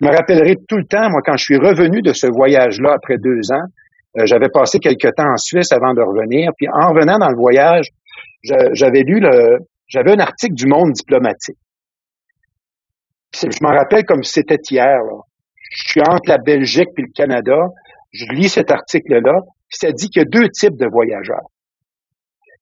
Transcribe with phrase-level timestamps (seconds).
[0.00, 3.16] Je me rappellerai tout le temps, moi, quand je suis revenu de ce voyage-là après
[3.18, 3.66] deux ans,
[4.18, 7.36] euh, j'avais passé quelque temps en Suisse avant de revenir, puis en revenant dans le
[7.36, 7.86] voyage,
[8.42, 9.58] j'avais lu le,
[9.88, 11.58] j'avais un article du Monde diplomatique.
[13.34, 14.98] Je m'en rappelle comme si c'était hier.
[15.70, 17.58] Je suis entre la Belgique et le Canada.
[18.12, 19.40] Je lis cet article-là.
[19.68, 21.46] Ça dit qu'il y a deux types de voyageurs.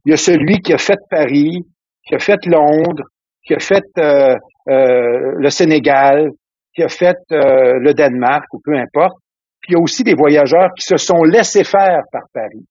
[0.05, 1.65] Il y a celui qui a fait Paris,
[2.05, 3.05] qui a fait Londres,
[3.45, 4.37] qui a fait euh,
[4.69, 6.31] euh, le Sénégal,
[6.77, 9.17] qui a fait euh, le Danemark ou peu importe.
[9.61, 12.67] Puis il y a aussi des voyageurs qui se sont laissés faire par Paris,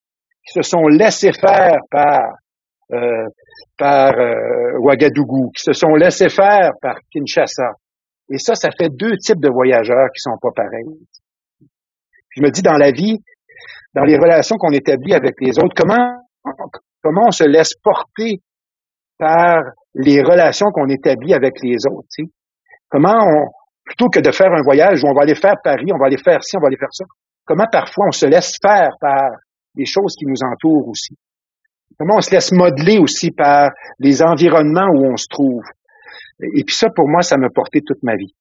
[0.45, 2.21] qui se sont laissés faire par
[3.79, 4.13] par
[4.79, 7.71] Ouagadougou, qui se sont laissés faire par Kinshasa.
[8.29, 10.85] Et ça, ça fait deux types de voyageurs qui sont pas pareils.
[12.29, 13.17] Je me dis dans la vie,
[13.95, 16.21] dans les relations qu'on établit avec les autres, comment
[17.01, 18.41] comment on se laisse porter
[19.17, 19.61] par
[19.93, 22.07] les relations qu'on établit avec les autres.
[22.11, 22.31] Tu sais?
[22.89, 23.45] Comment on,
[23.85, 26.17] plutôt que de faire un voyage où on va aller faire Paris, on va aller
[26.17, 27.05] faire ci, on va aller faire ça,
[27.45, 29.29] comment parfois on se laisse faire par
[29.75, 31.15] les choses qui nous entourent aussi?
[31.97, 35.63] Comment on se laisse modeler aussi par les environnements où on se trouve?
[36.41, 38.33] Et puis ça, pour moi, ça m'a porté toute ma vie.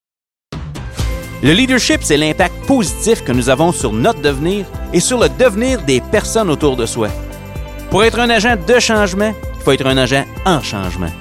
[1.42, 5.84] Le leadership, c'est l'impact positif que nous avons sur notre devenir et sur le devenir
[5.84, 7.08] des personnes autour de soi.
[7.91, 11.12] Pour être un agent de changement, il faut être un agent en changement.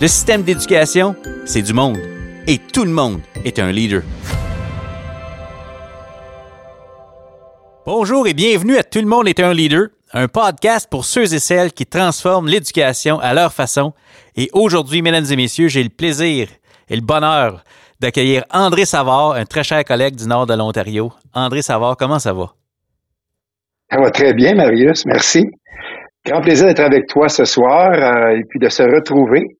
[0.00, 1.14] Le système d'éducation,
[1.44, 2.15] c'est du monde.
[2.48, 4.02] Et tout le monde est un leader.
[7.84, 11.40] Bonjour et bienvenue à Tout le monde est un leader, un podcast pour ceux et
[11.40, 13.94] celles qui transforment l'éducation à leur façon.
[14.36, 16.46] Et aujourd'hui, mesdames et messieurs, j'ai le plaisir
[16.88, 17.64] et le bonheur
[17.98, 21.10] d'accueillir André Savard, un très cher collègue du nord de l'Ontario.
[21.34, 22.52] André Savard, comment ça va?
[23.90, 25.44] Ça va très bien, Marius, merci.
[26.24, 29.56] Grand plaisir d'être avec toi ce soir euh, et puis de se retrouver.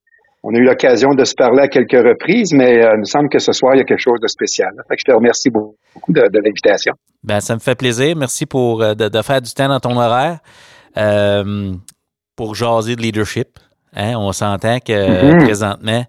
[0.48, 3.28] On a eu l'occasion de se parler à quelques reprises, mais euh, il me semble
[3.28, 4.70] que ce soir, il y a quelque chose de spécial.
[4.88, 6.92] Fait que je te remercie beaucoup de, l'invitation.
[7.24, 8.14] Ben, ça me fait plaisir.
[8.16, 10.38] Merci pour euh, de, faire du temps dans ton horaire
[12.36, 13.58] pour jaser de leadership.
[13.94, 14.14] Hein.
[14.16, 15.44] On s'entend que mm-hmm.
[15.44, 16.04] présentement,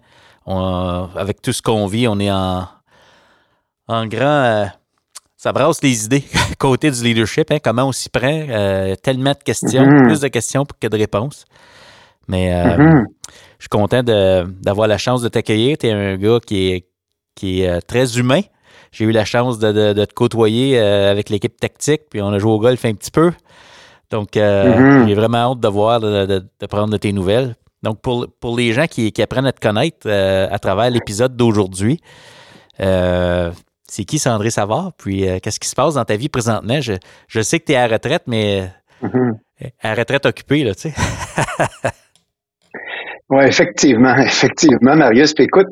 [1.16, 2.64] avec tout ce qu'on vit, on est en,
[3.88, 4.68] en grand
[5.38, 6.24] ça brasse les idées
[6.58, 8.26] côté du leadership, hein, comment on s'y prend.
[8.28, 10.06] Euh, tellement de questions, mm-hmm.
[10.06, 11.44] plus de questions que de réponses.
[12.26, 13.04] Mais euh, mm-hmm.
[13.58, 15.78] Je suis content d'avoir la chance de t'accueillir.
[15.78, 16.88] Tu es un gars qui est,
[17.34, 18.40] qui est euh, très humain.
[18.92, 22.58] J'ai eu la chance de, te côtoyer avec l'équipe tactique, puis on a joué au
[22.58, 23.32] golf un petit peu.
[24.10, 25.06] Donc, mm-hmm.
[25.06, 27.54] j'ai vraiment hâte de voir, de, prendre de tes nouvelles.
[27.82, 32.00] Donc, pour, pour les gens qui, qui apprennent à te connaître à travers l'épisode d'aujourd'hui,
[33.88, 34.92] c'est qui c'est André Savard?
[34.96, 36.80] Puis euh, qu'est-ce qui se passe dans ta vie présentement?
[36.80, 36.92] Je,
[37.26, 38.70] je sais que tu es à retraite, mais
[39.02, 39.32] mm-hmm.
[39.82, 40.94] à retraite occupée, là, tu sais.
[43.30, 45.34] oui, effectivement, effectivement, Marius.
[45.34, 45.66] Puis écoute,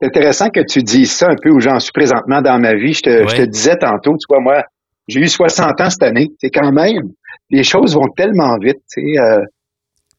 [0.00, 2.94] c'est intéressant que tu dises ça un peu où j'en suis présentement dans ma vie.
[2.94, 4.62] Je te, je te disais tantôt, tu vois, moi,
[5.08, 6.28] j'ai eu 60 ans cette année.
[6.40, 7.10] C'est quand même,
[7.50, 9.20] les choses vont tellement vite, tu sais.
[9.20, 9.42] Euh,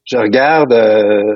[0.04, 1.34] je regarde, euh,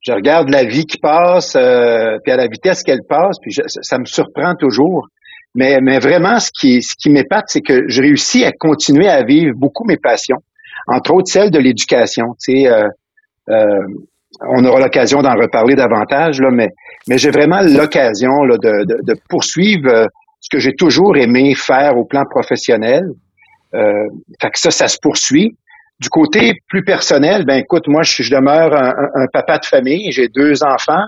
[0.00, 4.04] je regarde la vie qui passe, puis à la vitesse qu'elle passe, puis ça me
[4.04, 5.08] surprend toujours.
[5.54, 9.22] Mais, mais vraiment, ce qui, ce qui m'épate, c'est que je réussis à continuer à
[9.22, 10.38] vivre beaucoup mes passions,
[10.88, 12.34] entre autres celle de l'éducation.
[12.42, 12.88] Tu sais, euh,
[13.50, 13.86] euh,
[14.40, 16.68] on aura l'occasion d'en reparler davantage, là, mais,
[17.08, 20.06] mais j'ai vraiment l'occasion là, de, de, poursuivre euh,
[20.40, 23.04] ce que j'ai toujours aimé faire au plan professionnel.
[23.74, 24.04] Euh,
[24.40, 25.56] fait que ça, ça se poursuit.
[26.00, 30.64] Du côté plus personnel, ben écoute, moi, je, demeure un papa de famille, j'ai deux
[30.64, 31.04] enfants.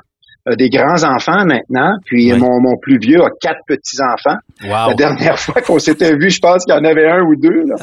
[0.48, 4.38] Euh, des grands-enfants maintenant, puis mon, mon, plus vieux a quatre petits-enfants.
[4.62, 7.64] La dernière fois qu'on s'était vu, je pense qu'il y en avait un ou deux.
[7.66, 7.74] Là.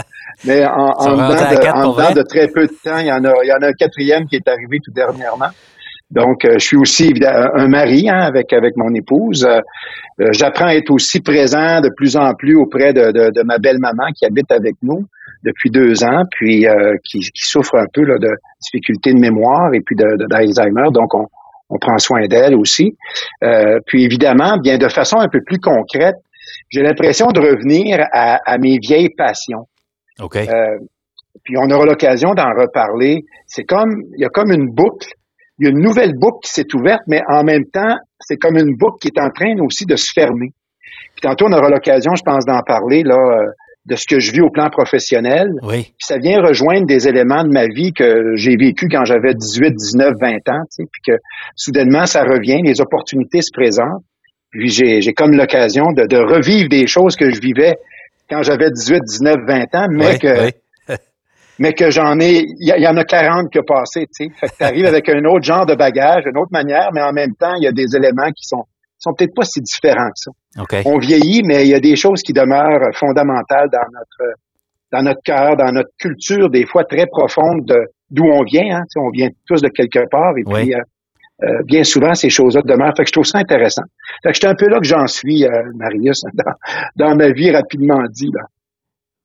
[0.46, 3.52] Mais en, en dedans, de, très peu de temps, il y, en a, il y
[3.52, 5.50] en a un quatrième qui est arrivé tout dernièrement.
[6.10, 9.46] Donc, euh, je suis aussi un mari hein, avec avec mon épouse.
[9.46, 13.58] Euh, j'apprends à être aussi présent de plus en plus auprès de, de, de ma
[13.58, 15.06] belle maman qui habite avec nous
[15.44, 16.66] depuis deux ans, puis
[17.04, 18.30] qui, qui, souffre un peu là, de
[18.62, 20.90] difficultés de mémoire et puis d'Alzheimer.
[20.94, 21.28] Donc, on,
[21.74, 22.96] on prend soin d'elle aussi.
[23.44, 26.16] Euh, puis évidemment, bien de façon un peu plus concrète,
[26.70, 29.68] j'ai l'impression de revenir à, mes vieilles passions.
[30.20, 30.36] OK.
[30.36, 30.78] Euh,
[31.44, 33.24] puis on aura l'occasion d'en reparler.
[33.48, 35.10] C'est comme, il y a comme une boucle.
[35.60, 38.58] Il y a une nouvelle boucle qui s'est ouverte, mais en même temps, c'est comme
[38.58, 40.50] une boucle qui est en train aussi de se fermer.
[41.14, 43.52] Puis tantôt, on aura l'occasion, je pense, d'en parler là euh,
[43.86, 45.50] de ce que je vis au plan professionnel.
[45.62, 45.84] Oui.
[45.84, 49.74] Puis ça vient rejoindre des éléments de ma vie que j'ai vécu quand j'avais 18,
[49.76, 51.20] 19, 20 ans, tu sais, puis que
[51.56, 54.04] soudainement ça revient, les opportunités se présentent.
[54.52, 57.74] Puis j'ai, j'ai comme l'occasion de, de, revivre des choses que je vivais
[58.30, 60.52] quand j'avais 18, 19, 20 ans, mais que
[61.60, 64.32] mais que j'en ai, il y, en a 40 qui ont passé, tu sais.
[64.40, 67.36] Fait que t'arrives avec un autre genre de bagage, une autre manière, mais en même
[67.36, 68.66] temps, il y a des éléments qui sont
[69.04, 70.32] sont peut-être pas si différents que ça.
[70.86, 74.36] On vieillit, mais il y a des choses qui demeurent fondamentales dans notre
[74.92, 77.66] dans notre cœur, dans notre culture, des fois très profonde
[78.12, 78.78] d'où on vient.
[78.78, 78.84] Hein.
[78.96, 80.78] On vient tous de quelque part et puis euh,
[81.44, 82.94] euh, bien souvent ces choses-là demeurent.
[82.96, 83.82] Fait que je trouve ça intéressant.
[84.22, 87.50] Fait que j'étais un peu là que j'en suis, euh, Marius, dans, dans ma vie
[87.50, 88.30] rapidement dit.
[88.32, 88.44] Là.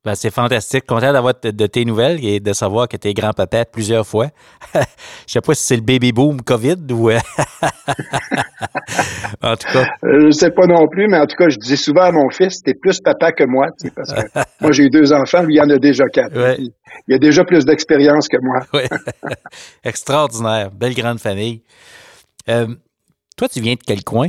[0.09, 0.87] Ben, c'est fantastique.
[0.87, 4.29] Content d'avoir de tes nouvelles et de savoir que tu es grand-papa plusieurs fois.
[4.75, 7.11] Je sais pas si c'est le baby boom COVID ou.
[7.11, 7.19] Euh,
[9.43, 9.85] en tout cas.
[10.05, 12.31] Euh, je sais pas non plus, mais en tout cas, je dis souvent à mon
[12.31, 14.21] fils, tu es plus papa que moi, parce que
[14.63, 16.33] moi j'ai eu deux enfants, lui il en a déjà quatre.
[17.07, 18.61] Il, a déjà plus d'expérience que moi.
[18.73, 18.85] oui.
[19.85, 20.71] Extraordinaire.
[20.71, 21.61] Belle grande famille.
[22.49, 22.67] Euh,
[23.37, 24.29] toi, tu viens de quel coin?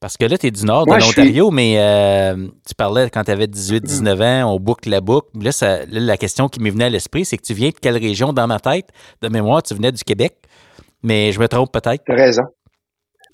[0.00, 3.32] Parce que là, tu es du nord de l'Ontario, mais euh, tu parlais quand tu
[3.32, 5.26] avais 18-19 ans, on boucle la boucle.
[5.34, 5.50] Là,
[5.90, 8.46] la question qui m'est venue à l'esprit, c'est que tu viens de quelle région dans
[8.46, 8.90] ma tête?
[9.22, 10.34] De mémoire, tu venais du Québec,
[11.02, 12.04] mais je me trompe peut-être.
[12.04, 12.44] Tu as raison.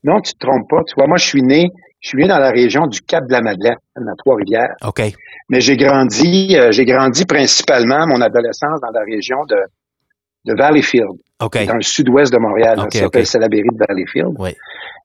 [0.04, 0.82] Non, tu te trompes pas.
[0.86, 1.68] Tu vois, moi, je suis né,
[2.00, 4.74] je suis né dans la région du Cap de la Madeleine, à Trois-Rivières.
[4.86, 5.02] OK.
[5.50, 9.56] Mais j'ai grandi, euh, j'ai grandi principalement mon adolescence dans la région de,
[10.44, 11.18] de Valleyfield.
[11.42, 11.66] OK.
[11.66, 12.78] Dans le sud-ouest de Montréal.
[12.80, 14.34] Okay, ça s'appelle Salaberry de Valleyfield.
[14.38, 14.54] Oui.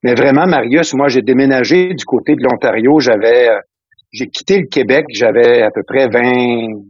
[0.03, 2.99] Mais vraiment, Marius, moi, j'ai déménagé du côté de l'Ontario.
[2.99, 3.59] J'avais, euh,
[4.11, 5.05] j'ai quitté le Québec.
[5.09, 6.81] J'avais à peu près 20,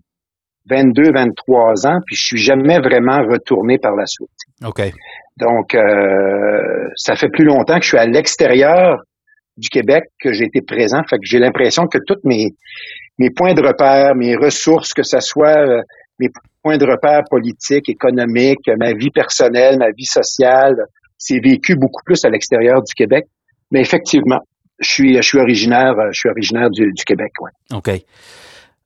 [0.69, 4.30] 22, 23 ans, puis je suis jamais vraiment retourné par la suite.
[4.66, 4.81] OK.
[5.38, 9.01] Donc, euh, ça fait plus longtemps que je suis à l'extérieur
[9.57, 11.01] du Québec que j'ai été présent.
[11.10, 12.48] Fait que j'ai l'impression que tous mes,
[13.18, 15.81] mes points de repère, mes ressources, que ce soit euh,
[16.19, 16.30] mes
[16.62, 20.86] points de repère politiques, économiques, ma vie personnelle, ma vie sociale,
[21.18, 23.27] c'est vécu beaucoup plus à l'extérieur du Québec.
[23.71, 24.42] Mais effectivement,
[24.80, 27.51] je suis, je suis originaire, je suis originaire du, Québec, ouais.
[27.74, 27.92] OK.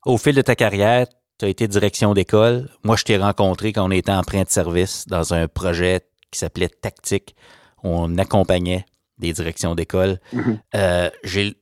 [0.04, 1.06] Au fil de ta carrière,
[1.38, 2.68] tu as été direction d'école.
[2.82, 6.38] Moi, je t'ai rencontré quand on était en train de service dans un projet qui
[6.38, 7.34] s'appelait Tactique.
[7.82, 8.84] On accompagnait
[9.18, 10.18] des directions d'école.
[10.34, 10.58] Mm-hmm.
[10.74, 11.56] Euh, j'ai,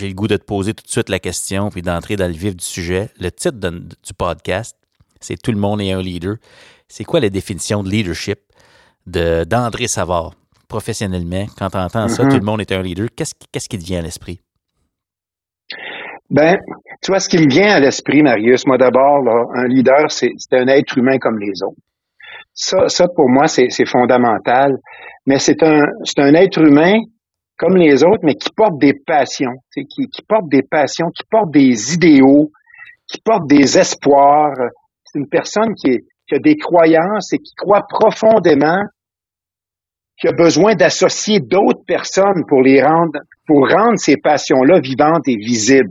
[0.00, 2.56] le goût de te poser tout de suite la question puis d'entrer dans le vif
[2.56, 3.08] du sujet.
[3.18, 4.76] Le titre du podcast,
[5.20, 6.36] c'est Tout le monde est un leader.
[6.88, 8.38] C'est quoi la définition de leadership
[9.06, 10.32] d'André Savard,
[10.68, 12.30] professionnellement, quand tu entends ça, mm-hmm.
[12.30, 14.40] tout le monde est un leader, qu'est-ce, qui te vient à l'esprit?
[16.30, 16.58] Ben,
[17.02, 19.22] tu vois, ce qui me vient à l'esprit, Marius, moi d'abord,
[19.54, 21.80] un leader, c'est, un être humain comme les autres.
[22.52, 24.76] Ça, ça pour moi, c'est, fondamental.
[25.26, 26.98] Mais c'est un, c'est un être humain
[27.58, 31.50] comme les autres, mais qui porte des passions, qui, qui porte des passions, qui porte
[31.50, 32.50] des idéaux,
[33.06, 34.56] qui porte des espoirs.
[35.12, 38.82] C'est une personne qui est, qui a des croyances et qui croit profondément
[40.20, 45.36] qui a besoin d'associer d'autres personnes pour les rendre, pour rendre ces passions-là vivantes et
[45.36, 45.90] visibles.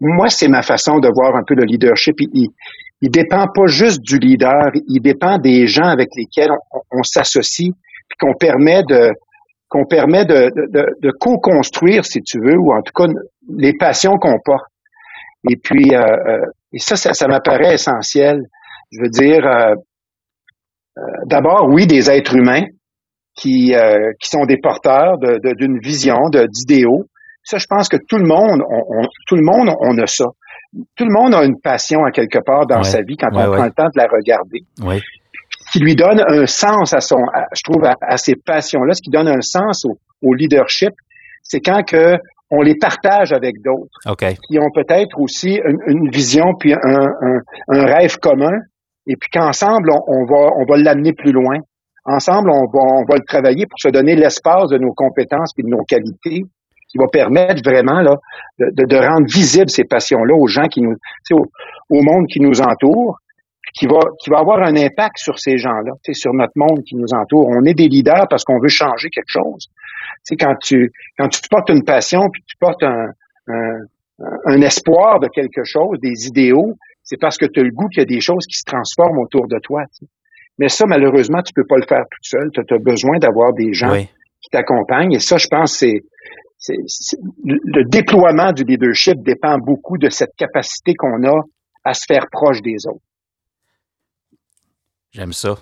[0.00, 2.16] Moi, c'est ma façon de voir un peu le leadership.
[2.20, 2.50] Il,
[3.00, 6.50] il dépend pas juste du leader, il dépend des gens avec lesquels
[6.90, 7.70] on, s'associe,
[8.08, 9.12] puis qu'on permet de
[9.70, 13.04] qu'on permet de, de, de co-construire, si tu veux, ou en tout cas
[13.54, 14.64] les passions qu'on porte.
[15.48, 16.40] Et puis, euh, euh
[16.72, 18.42] et ça, ça, ça m'apparaît essentiel.
[18.92, 19.74] Je veux dire, euh,
[20.98, 22.64] euh, d'abord, oui, des êtres humains
[23.34, 27.04] qui, euh, qui sont des porteurs d'une vision, d'idéaux.
[27.42, 30.26] Ça, je pense que tout le monde, on, tout le monde, on a ça.
[30.96, 33.64] Tout le monde a une passion à quelque part dans sa vie quand on prend
[33.64, 34.64] le temps de la regarder.
[35.72, 37.24] Qui lui donne un sens à son,
[37.54, 40.92] je trouve, à, ces passions-là, ce qui donne un sens au, au leadership,
[41.42, 42.18] c'est quand que
[42.50, 43.88] on les partage avec d'autres
[44.48, 46.78] qui ont peut-être aussi une, vision puis un,
[47.68, 48.58] un, rêve commun
[49.06, 51.58] et puis qu'ensemble, on, va, on va l'amener plus loin.
[52.04, 55.62] Ensemble, on va, on va le travailler pour se donner l'espace de nos compétences et
[55.62, 56.44] de nos qualités
[56.88, 58.16] qui va permettre vraiment là,
[58.58, 60.96] de, de, rendre visibles ces passions-là aux gens qui nous,
[61.32, 61.44] au,
[61.90, 63.18] au monde qui nous entoure,
[63.74, 67.12] qui va, qui va avoir un impact sur ces gens-là, sur notre monde qui nous
[67.12, 67.48] entoure.
[67.48, 69.68] On est des leaders parce qu'on veut changer quelque chose.
[70.24, 73.08] Sais, quand tu, quand tu portes une passion puis tu portes un,
[73.48, 73.78] un,
[74.44, 78.00] un espoir de quelque chose, des idéaux, c'est parce que tu as le goût qu'il
[78.00, 79.84] y a des choses qui se transforment autour de toi.
[80.58, 82.50] Mais ça, malheureusement, tu peux pas le faire tout seul.
[82.52, 85.14] Tu as besoin d'avoir des gens qui t'accompagnent.
[85.14, 86.02] Et ça, je pense, c'est,
[86.58, 86.76] c'est,
[87.44, 91.42] le déploiement du leadership dépend beaucoup de cette capacité qu'on a
[91.84, 93.04] à se faire proche des autres.
[95.12, 95.56] J'aime ça.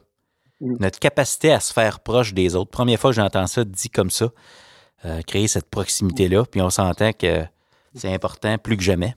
[0.60, 0.76] Mm.
[0.80, 2.70] Notre capacité à se faire proche des autres.
[2.70, 4.28] Première fois que j'entends ça dit comme ça,
[5.04, 7.44] euh, créer cette proximité-là, puis on s'entend que
[7.94, 9.14] c'est important plus que jamais.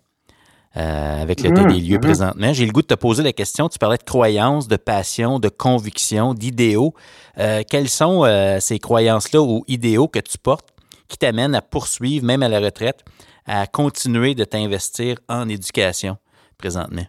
[0.77, 2.01] Euh, avec l'état des lieux mmh, mmh.
[2.01, 2.53] présentement.
[2.53, 3.69] J'ai le goût de te poser la question.
[3.69, 6.93] Tu parlais de croyances, de passion, de conviction, d'idéaux.
[7.39, 10.69] Euh, quelles sont euh, ces croyances-là ou idéaux que tu portes
[11.07, 13.03] qui t'amènent à poursuivre, même à la retraite,
[13.47, 16.17] à continuer de t'investir en éducation
[16.59, 17.05] présentement?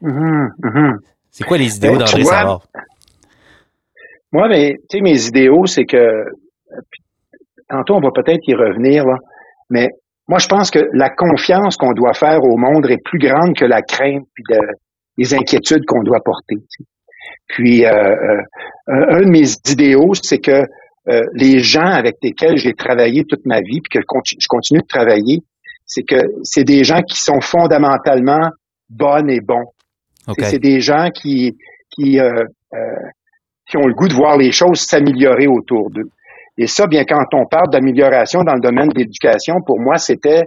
[0.00, 0.98] Mmh,
[1.32, 2.62] c'est quoi les idéaux ben, d'André Savard?
[4.32, 6.24] Moi, mais, tu sais, mes idéaux, c'est que
[7.72, 9.16] tantôt on va peut-être y revenir, là,
[9.70, 9.88] mais
[10.28, 13.64] moi je pense que la confiance qu'on doit faire au monde est plus grande que
[13.64, 14.58] la crainte puis de,
[15.16, 16.56] les inquiétudes qu'on doit porter.
[17.48, 18.42] Puis euh, euh,
[18.86, 20.64] un de mes idéaux, c'est que
[21.08, 24.86] euh, les gens avec lesquels j'ai travaillé toute ma vie, puis que je continue de
[24.86, 25.40] travailler,
[25.84, 28.50] c'est que c'est des gens qui sont fondamentalement
[28.88, 29.66] bonnes et bons.
[30.38, 31.56] C'est des gens qui
[31.90, 32.20] qui
[33.72, 36.10] qui ont le goût de voir les choses s'améliorer autour d'eux.
[36.58, 40.42] Et ça, bien quand on parle d'amélioration dans le domaine de l'éducation, pour moi, c'était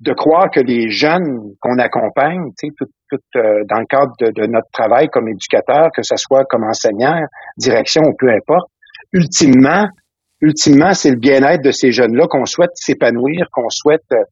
[0.00, 4.68] de croire que les jeunes qu'on accompagne, tout, tout euh, dans le cadre de, notre
[4.70, 7.18] travail comme éducateur, que ce soit comme enseignant,
[7.56, 8.68] direction ou peu importe,
[9.14, 9.86] ultimement,
[10.42, 14.04] ultimement, c'est le bien-être de ces jeunes-là qu'on souhaite s'épanouir, qu'on souhaite.
[14.12, 14.22] Euh,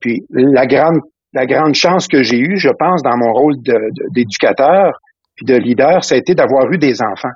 [0.00, 0.98] puis la grande,
[1.32, 3.54] la grande chance que j'ai eue, je pense, dans mon rôle
[4.10, 4.98] d'éducateur
[5.36, 7.34] puis de leader, ça a été d'avoir eu des enfants.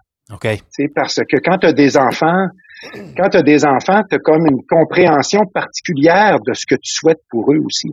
[0.70, 2.46] C'est parce que quand tu as des enfants,
[3.16, 6.92] quand tu as des enfants, tu as comme une compréhension particulière de ce que tu
[6.92, 7.90] souhaites pour eux aussi.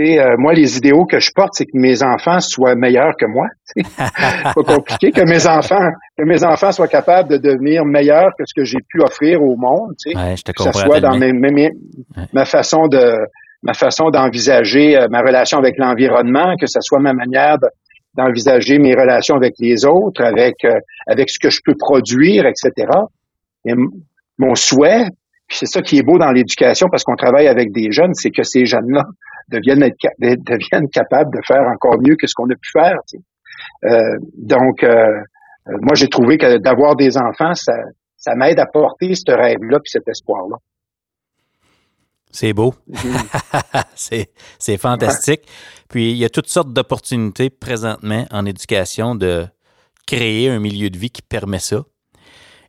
[0.00, 3.46] Euh, moi, les idéaux que je porte, c'est que mes enfants soient meilleurs que moi.
[3.96, 8.54] pas compliqué que mes enfants, que mes enfants soient capables de devenir meilleurs que ce
[8.54, 9.94] que j'ai pu offrir au monde.
[10.04, 11.16] Je te que ce soit dans
[12.32, 13.14] ma façon de
[13.62, 17.56] ma façon d'envisager euh, ma relation avec l'environnement, que ce soit ma manière
[18.14, 22.86] d'envisager mes relations avec les autres, avec euh, avec ce que je peux produire, etc
[24.38, 25.06] mon souhait,
[25.48, 28.42] c'est ça qui est beau dans l'éducation parce qu'on travaille avec des jeunes, c'est que
[28.42, 29.04] ces jeunes-là
[29.48, 29.80] deviennent,
[30.18, 32.96] deviennent capables de faire encore mieux que ce qu'on a pu faire.
[33.84, 35.20] Euh, donc, euh,
[35.66, 37.74] moi, j'ai trouvé que d'avoir des enfants, ça,
[38.16, 40.56] ça m'aide à porter ce rêve-là puis cet espoir-là.
[42.34, 42.74] C'est beau.
[42.90, 44.26] Mm-hmm.
[44.58, 45.42] c'est fantastique.
[45.88, 49.46] Puis, il y a toutes sortes d'opportunités présentement en éducation de
[50.06, 51.84] créer un milieu de vie qui permet ça.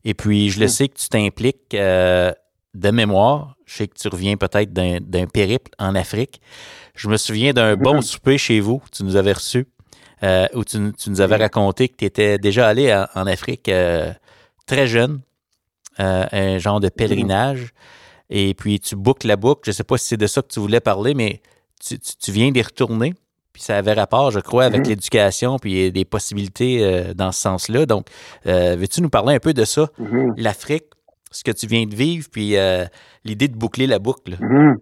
[0.04, 0.70] Et puis, je le hmm.
[0.70, 2.32] sais que tu t'impliques euh,
[2.76, 3.56] de mémoire.
[3.66, 6.42] Je sais que tu reviens peut-être d'un périple en Afrique.
[6.96, 8.04] Je me souviens d'un bon hmm.
[8.04, 9.68] souper chez vous tu nous avais reçu,
[10.22, 14.14] euh, où tu, nous avais raconté que tu étais déjà allé en, Afrique euh,
[14.68, 15.22] très jeune,
[15.98, 17.74] un genre de pèlerinage.
[18.29, 19.62] Et puis, tu boucles la boucle.
[19.65, 21.41] Je ne sais pas si c'est de ça que tu voulais parler, mais
[21.86, 23.13] tu, tu viens d'y retourner
[23.55, 24.89] puis ça avait rapport, je crois, avec mhm.
[24.89, 27.86] l'éducation, puis des possibilités euh, dans ce sens-là.
[27.86, 28.08] Donc,
[28.48, 30.34] euh, veux-tu nous parler un peu de ça, mhm.
[30.36, 30.88] l'Afrique,
[31.32, 32.84] ce que tu viens de vivre, puis euh,
[33.24, 34.36] l'idée de boucler la boucle?
[34.41, 34.75] Mhm.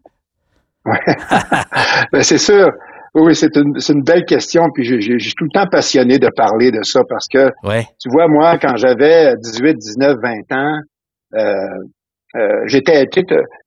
[2.12, 2.67] ben, c'est sûr.
[3.13, 6.81] Oui, c'est une, une, belle question, puis j'ai tout le temps passionné de parler de
[6.81, 7.51] ça parce que,
[8.01, 10.79] tu vois, moi, quand j'avais 18, 19, 20 ans,
[12.36, 13.06] euh, j'étais,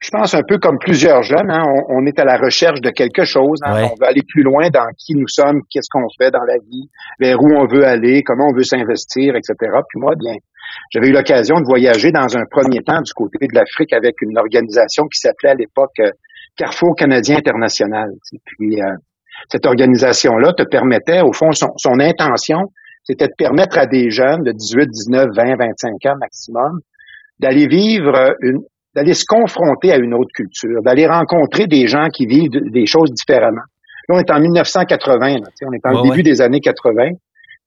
[0.00, 3.24] je pense un peu comme plusieurs jeunes, hein, on, est à la recherche de quelque
[3.24, 6.42] chose, hein, on veut aller plus loin dans qui nous sommes, qu'est-ce qu'on fait dans
[6.42, 6.88] la vie,
[7.20, 9.54] vers où on veut aller, comment on veut s'investir, etc.
[9.60, 10.34] Puis moi, bien,
[10.90, 14.36] j'avais eu l'occasion de voyager dans un premier temps du côté de l'Afrique avec une
[14.36, 16.10] organisation qui s'appelait à l'époque euh,
[16.56, 18.08] Carrefour Canadien International.
[18.46, 18.86] Puis euh,
[19.48, 22.72] cette organisation-là te permettait, au fond, son, son intention,
[23.04, 26.80] c'était de permettre à des jeunes de 18, 19, 20, 25 ans maximum
[27.38, 28.60] d'aller vivre une,
[28.94, 33.12] d'aller se confronter à une autre culture, d'aller rencontrer des gens qui vivent des choses
[33.12, 33.62] différemment.
[34.08, 37.10] Là, on est en 1980, là, on est en début des années 80.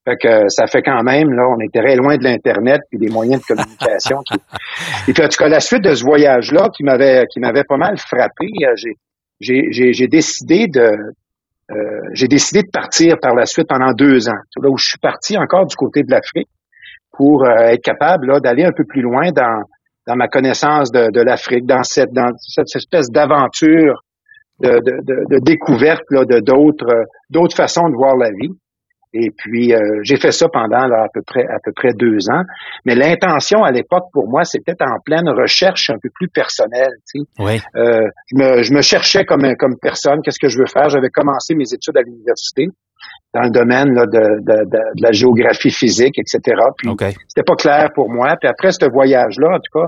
[0.05, 3.09] Fait que ça fait quand même, là, on était très loin de l'Internet et des
[3.09, 4.21] moyens de communication.
[5.07, 7.77] Et puis, en tout cas, la suite de ce voyage-là qui m'avait qui m'avait pas
[7.77, 8.73] mal frappé, euh,
[9.39, 10.97] j'ai j'ai décidé de
[11.71, 11.75] euh,
[12.13, 14.39] j'ai décidé de partir par la suite pendant deux ans.
[14.61, 16.47] Là où je suis parti encore du côté de l'Afrique
[17.19, 19.63] pour euh, être capable d'aller un peu plus loin dans,
[20.07, 24.05] dans ma connaissance de, de l'Afrique, dans cette, dans cette espèce d'aventure
[24.61, 28.53] de, de, de, découverte là, de d'autres d'autres façons de voir la vie.
[29.11, 32.29] Et puis euh, j'ai fait ça pendant là, à peu près à peu près deux
[32.31, 32.43] ans.
[32.85, 36.93] Mais l'intention à l'époque pour moi, c'était en pleine recherche un peu plus personnelle.
[37.11, 37.43] Tu sais.
[37.43, 37.59] oui.
[37.75, 40.21] euh, je, me, je me cherchais comme comme personne.
[40.23, 40.87] Qu'est-ce que je veux faire?
[40.87, 42.69] J'avais commencé mes études à l'université
[43.33, 46.39] dans le domaine là, de, de, de, la géographie physique, etc.
[46.77, 46.89] Puis
[47.27, 48.35] c'était pas clair pour moi.
[48.39, 49.87] Puis après ce voyage-là, en tout cas,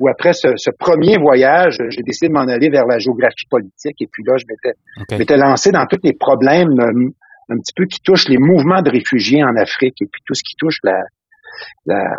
[0.00, 4.00] ou après ce, ce premier voyage, j'ai décidé de m'en aller vers la géographie politique.
[4.00, 4.44] Et puis là, je
[5.16, 7.10] m'étais, lancé dans tous les problèmes euh,
[7.50, 10.42] un petit peu qui touchent les mouvements de réfugiés en Afrique et puis tout ce
[10.42, 11.02] qui touche la,
[11.84, 12.16] la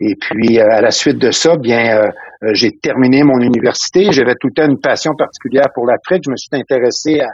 [0.00, 2.10] et puis euh, à la suite de ça, bien, euh,
[2.54, 4.12] j'ai terminé mon université.
[4.12, 6.22] J'avais tout le temps une passion particulière pour l'Afrique.
[6.24, 7.28] Je me suis intéressé à,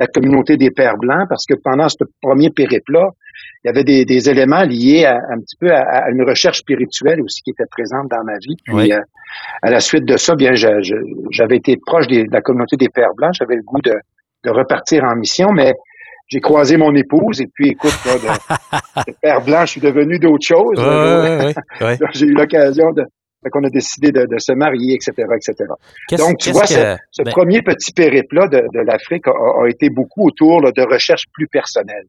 [0.00, 3.10] la communauté des Pères Blancs, parce que pendant ce premier périple-là,
[3.62, 7.42] il y avait des, éléments liés à, un petit peu à, une recherche spirituelle aussi
[7.42, 8.56] qui était présente dans ma vie.
[8.64, 8.98] Puis euh,
[9.62, 13.34] à la suite de ça, bien, j'avais été proche de la communauté des Pères Blancs,
[13.38, 13.92] j'avais le goût de,
[14.46, 15.74] repartir en mission, mais
[16.28, 20.78] j'ai croisé mon épouse et puis écoute, de, Père Blanc, je suis devenu d'autres choses.
[20.78, 23.04] Ouais, j'ai eu l'occasion de,
[23.42, 25.70] Fait qu'on a décidé de, se marier, etc., etc.
[26.18, 30.92] Donc, tu vois, ce, ben premier petit périple-là de, l'Afrique a, été beaucoup autour de
[30.92, 32.06] recherches plus personnelles.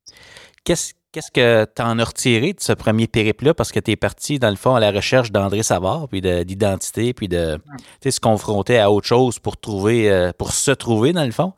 [0.64, 3.54] Qu'est-ce Qu'est-ce que tu en as retiré de ce premier périple-là?
[3.54, 7.14] Parce que tu es parti, dans le fond, à la recherche d'André Savard, puis d'identité,
[7.14, 7.60] puis de
[8.02, 11.52] se confronter à autre chose pour trouver, euh, pour se trouver, dans le fond.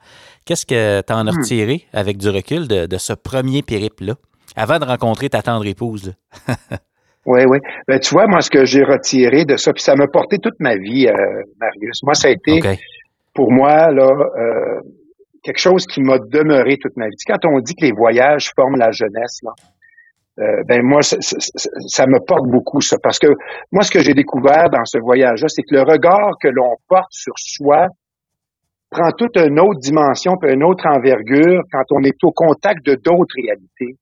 [0.45, 1.37] Qu'est-ce que tu en as hmm.
[1.37, 4.15] retiré avec du recul de, ce premier périple-là,
[4.55, 6.13] avant de rencontrer ta tendre épouse?
[7.25, 7.59] oui, oui.
[7.87, 10.59] Ben, tu vois, moi, ce que j'ai retiré de ça, puis ça m'a porté toute
[10.59, 12.03] ma vie, euh, Marius.
[12.03, 12.59] Moi, ça a été,
[13.33, 14.81] pour moi, là, euh,
[15.41, 17.15] quelque chose qui m'a demeuré toute ma vie.
[17.25, 19.51] Quand on dit que les voyages forment la jeunesse, là,
[20.39, 23.27] euh, ben moi, ça, me porte beaucoup ça, parce que
[23.71, 27.11] moi, ce que j'ai découvert dans ce voyage-là, c'est que le regard que l'on porte
[27.11, 27.87] sur soi
[28.89, 32.95] prend toute une autre dimension, puis une autre envergure quand on est au contact de
[32.95, 33.99] d'autres réalités,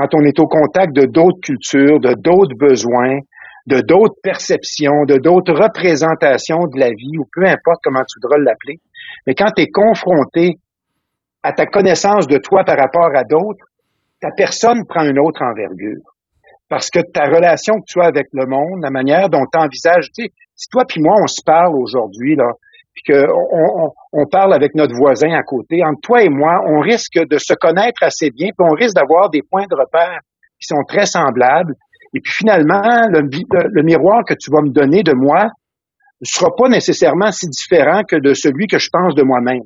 [0.00, 3.18] quand on est au contact de d'autres cultures, de d'autres besoins,
[3.66, 8.38] de d'autres perceptions, de d'autres représentations de la vie, ou peu importe comment tu voudras
[8.38, 8.80] l'appeler.
[9.26, 10.56] Mais quand tu es confronté
[11.42, 13.66] à ta connaissance de toi par rapport à d'autres,
[14.22, 16.00] ta personne prend une autre envergure.
[16.70, 20.08] Parce que ta relation que tu as avec le monde, la manière dont tu envisages,
[20.14, 22.52] tu sais, si toi puis moi, on se parle aujourd'hui, là,
[22.94, 27.18] puis qu'on on, parle avec notre voisin à côté, entre toi et moi, on risque
[27.18, 30.20] de se connaître assez bien, puis on risque d'avoir des points de repère
[30.58, 31.74] qui sont très semblables.
[32.14, 35.44] Et puis finalement, le, miroir que tu vas me donner de moi
[36.20, 39.62] ne sera pas nécessairement si différent que de celui que je pense de moi-même.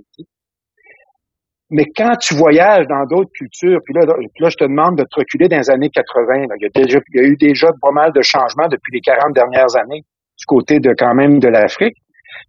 [1.71, 5.17] Mais quand tu voyages dans d'autres cultures, puis là, là, je te demande de te
[5.17, 6.47] reculer dans les années 80.
[6.61, 9.01] il, y a déjà, il y a eu déjà pas mal de changements depuis les
[9.01, 10.05] 40 dernières années
[10.39, 11.97] du côté de quand même de l'Afrique.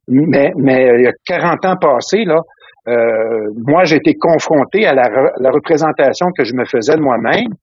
[0.08, 2.42] Mais, mais il y a 40 ans passés, là,
[2.88, 7.54] euh, moi, j'ai été confronté à la, la, représentation que je me faisais de moi-même.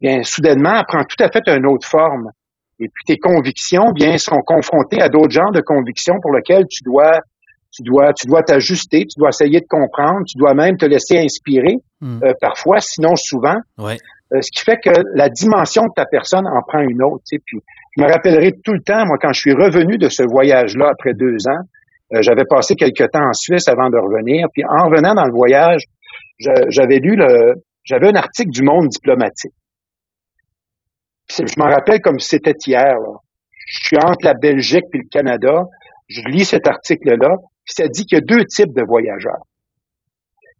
[0.00, 2.30] Bien, soudainement, elle prend tout à fait une autre forme.
[2.80, 6.82] Et puis tes convictions, bien, sont confrontées à d'autres genres de convictions pour lesquelles tu
[6.82, 7.20] dois
[7.70, 11.18] tu dois tu dois t'ajuster, tu dois essayer de comprendre, tu dois même te laisser
[11.18, 12.20] inspirer hmm.
[12.24, 13.56] euh, parfois, sinon souvent.
[13.78, 13.96] Ouais.
[14.32, 17.22] Euh, ce qui fait que la dimension de ta personne en prend une autre.
[17.28, 17.42] Tu sais.
[17.44, 17.58] Puis
[17.96, 21.14] je me rappellerai tout le temps, moi, quand je suis revenu de ce voyage-là après
[21.14, 21.62] deux ans,
[22.14, 24.48] euh, j'avais passé quelque temps en Suisse avant de revenir.
[24.52, 25.82] Puis en revenant dans le voyage,
[26.38, 27.54] j'avais lu le,
[27.84, 29.54] j'avais un article du Monde diplomatique.
[31.30, 32.94] je m'en rappelle comme si c'était hier.
[32.98, 33.18] Là.
[33.66, 35.64] Je suis entre la Belgique et le Canada.
[36.08, 39.42] Je lis cet article-là ça dit qu'il y a deux types de voyageurs.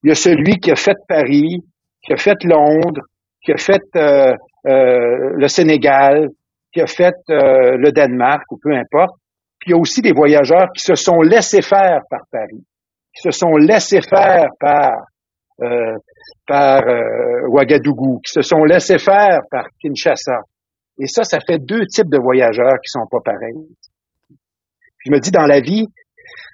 [0.02, 1.62] Il y a celui qui a fait Paris,
[2.02, 3.02] qui a fait Londres,
[3.42, 4.34] qui a fait euh,
[4.66, 6.28] euh, le Sénégal,
[6.74, 9.16] qui a fait euh, le Danemark ou peu importe.
[9.58, 12.64] Puis il y a aussi des voyageurs qui se sont laissés faire par Paris,
[13.14, 14.92] qui se sont laissés faire par
[16.48, 16.82] par
[17.48, 20.40] Ouagadougou, qui se sont laissés faire par Kinshasa.
[20.98, 23.68] Et ça, ça fait deux types de voyageurs qui sont pas pareils.
[25.04, 25.86] Je me dis dans la vie,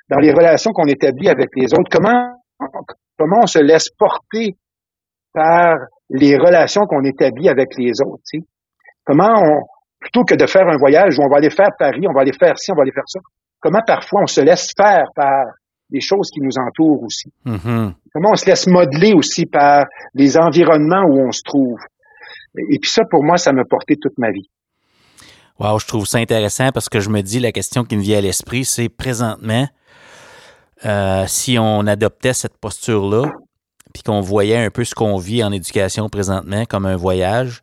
[0.09, 2.37] dans les relations qu'on établit avec les autres, comment,
[3.18, 4.56] comment on se laisse porter
[5.33, 5.76] par
[6.09, 8.22] les relations qu'on établit avec les autres.
[8.28, 8.46] Tu sais?
[9.04, 9.61] Comment on,
[10.01, 12.33] plutôt que de faire un voyage où on va aller faire Paris, on va aller
[12.33, 13.21] faire ci, on va aller faire ça,
[13.61, 15.45] comment parfois on se laisse faire par
[15.91, 17.33] les choses qui nous entourent aussi?
[17.47, 17.93] Mm-hmm.
[18.13, 19.85] Comment on se laisse modeler aussi par
[20.15, 21.79] les environnements où on se trouve?
[22.57, 24.49] Et puis ça, pour moi, ça m'a porté toute ma vie.
[25.59, 28.19] Wow, je trouve ça intéressant parce que je me dis, la question qui me vient
[28.19, 29.69] à l'esprit, c'est présentement,
[30.87, 33.31] euh, si on adoptait cette posture-là,
[33.93, 37.61] puis qu'on voyait un peu ce qu'on vit en éducation présentement comme un voyage,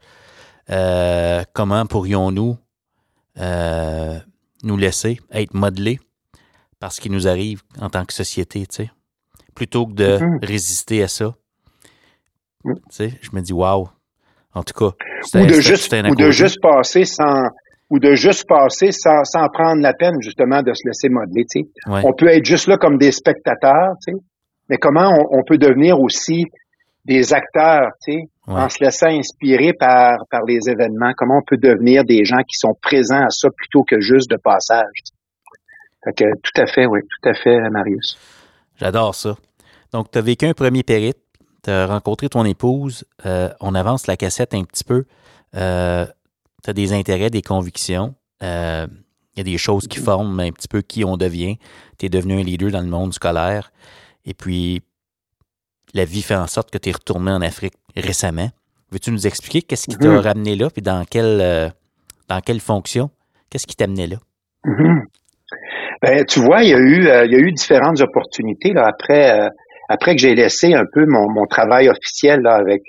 [0.69, 2.57] euh, comment pourrions-nous
[3.39, 4.19] euh,
[4.63, 5.99] nous laisser être modelés
[6.79, 8.91] par ce qui nous arrive en tant que société, tu sais,
[9.55, 10.45] plutôt que de mm-hmm.
[10.45, 11.33] résister à ça.
[12.63, 12.73] Mm.
[12.73, 13.89] Tu sais, je me dis, waouh,
[14.53, 14.95] en tout cas.
[15.39, 17.47] Ou de, juste, ou de juste passer sans,
[17.89, 21.45] ou de juste passer sans, sans prendre la peine justement de se laisser modeler.
[21.87, 23.93] On peut être juste là comme des spectateurs,
[24.69, 26.45] mais comment on, peut devenir aussi
[27.07, 31.57] des acteurs, tu sais, en se laissant inspirer par, par les événements, comment on peut
[31.57, 35.03] devenir des gens qui sont présents à ça plutôt que juste de passage.
[36.03, 38.17] Fait que tout à fait, oui, tout à fait, Marius.
[38.75, 39.35] J'adore ça.
[39.91, 41.19] Donc, tu as vécu un premier périple,
[41.63, 45.05] tu as rencontré ton épouse, euh, on avance la cassette un petit peu.
[45.55, 46.05] Euh,
[46.63, 48.15] tu as des intérêts, des convictions.
[48.43, 48.85] Euh,
[49.35, 51.57] il y a des choses qui forment un petit peu qui on devient.
[51.97, 53.71] Tu es devenu un leader dans le monde scolaire.
[54.25, 54.81] Et puis,
[55.97, 58.49] la vie fait en sorte que tu es retourné en Afrique récemment.
[58.91, 60.19] Veux-tu nous expliquer qu'est-ce qui t'a mm-hmm.
[60.19, 61.69] ramené là, puis dans quelle, euh,
[62.29, 63.09] dans quelle fonction?
[63.49, 64.17] Qu'est-ce qui t'a amené là?
[64.65, 65.01] Mm-hmm.
[66.01, 68.85] Ben, tu vois, il y a eu, euh, il y a eu différentes opportunités là,
[68.87, 69.49] après,
[69.89, 72.83] après que j'ai laissé un peu mon, mon travail officiel là, avec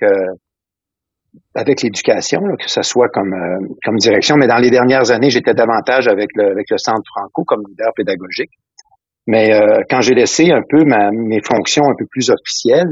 [1.54, 5.54] avec l'éducation, que ce soit comme, euh, comme direction, mais dans les dernières années, j'étais
[5.54, 8.50] davantage avec le, avec le Centre Franco comme leader pédagogique.
[9.28, 12.88] Mais euh, quand j'ai laissé un peu ma, mes fonctions un peu plus officielles,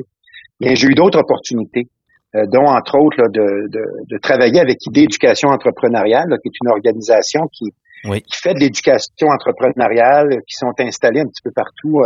[0.61, 1.89] bien, j'ai eu d'autres opportunités,
[2.35, 6.71] euh, dont entre autres de, de, de, travailler avec Idée Éducation entrepreneuriale, qui est une
[6.71, 7.73] organisation qui,
[8.05, 12.03] qui fait de l'éducation entrepreneuriale, qui sont installées un petit peu partout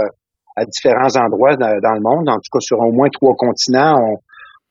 [0.56, 3.98] à différents endroits dans, dans, le monde, en tout cas sur au moins trois continents.
[4.00, 4.16] On,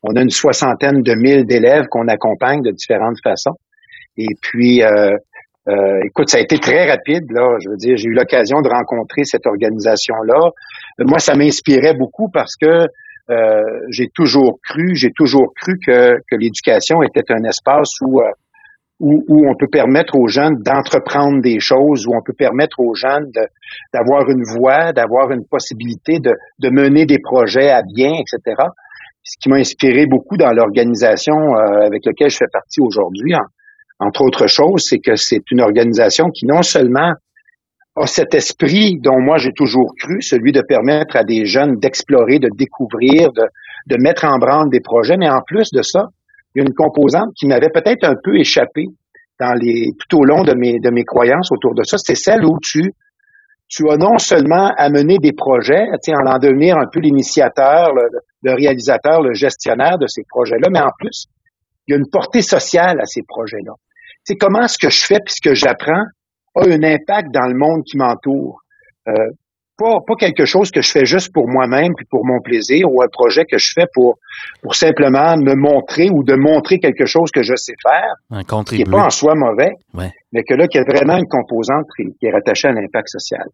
[0.04, 3.58] on a une soixantaine de mille d'élèves qu'on accompagne de différentes façons.
[4.18, 5.16] Et puis, euh,
[5.68, 7.32] euh, écoute, ça a été très rapide.
[7.32, 10.52] Là, je veux dire, j'ai eu l'occasion de rencontrer cette organisation-là.
[11.00, 12.88] Moi, ça m'inspirait beaucoup parce que
[13.30, 18.22] euh, j'ai toujours cru, j'ai toujours cru que, que l'éducation était un espace où,
[19.00, 22.96] où, où on peut permettre aux jeunes d'entreprendre des choses, où on peut permettre aux
[22.96, 23.30] jeunes
[23.94, 28.56] d'avoir une voie, d'avoir une possibilité de, de mener des projets à bien, etc
[29.30, 33.34] ce qui m'a inspiré beaucoup dans l'organisation euh, avec laquelle je fais partie aujourd'hui,
[34.00, 37.14] entre autres choses, c'est que c'est une organisation qui non seulement
[37.96, 42.40] a cet esprit dont moi j'ai toujours cru, celui de permettre à des jeunes d'explorer,
[42.40, 46.08] de découvrir, de, mettre en branle des projets, mais en plus de ça,
[46.54, 48.86] il y a une composante qui m'avait peut-être un peu échappé
[49.40, 52.46] dans les tout au long de mes de mes croyances autour de ça, c'est celle
[52.46, 52.94] où tu
[53.70, 59.22] tu as non seulement amené des projets, en en devenir un peu l'initiateur, le, réalisateur,
[59.22, 61.28] le gestionnaire de ces projets-là, mais en plus,
[61.88, 63.74] il y a une portée sociale à ces projets-là.
[64.30, 66.04] C'est comment ce que je fais puis ce que j'apprends
[66.54, 68.62] a un impact dans le monde qui m'entoure.
[69.08, 69.14] Euh,
[69.76, 73.08] pas, quelque chose que je fais juste pour moi-même puis pour mon plaisir ou un
[73.12, 74.20] projet que je fais pour,
[74.62, 78.78] pour simplement me montrer ou de montrer quelque chose que je sais faire, un qui
[78.78, 79.72] n'est pas en soi mauvais,
[80.32, 83.48] mais que là, qu'il y a vraiment une composante qui, est rattachée à l'impact social.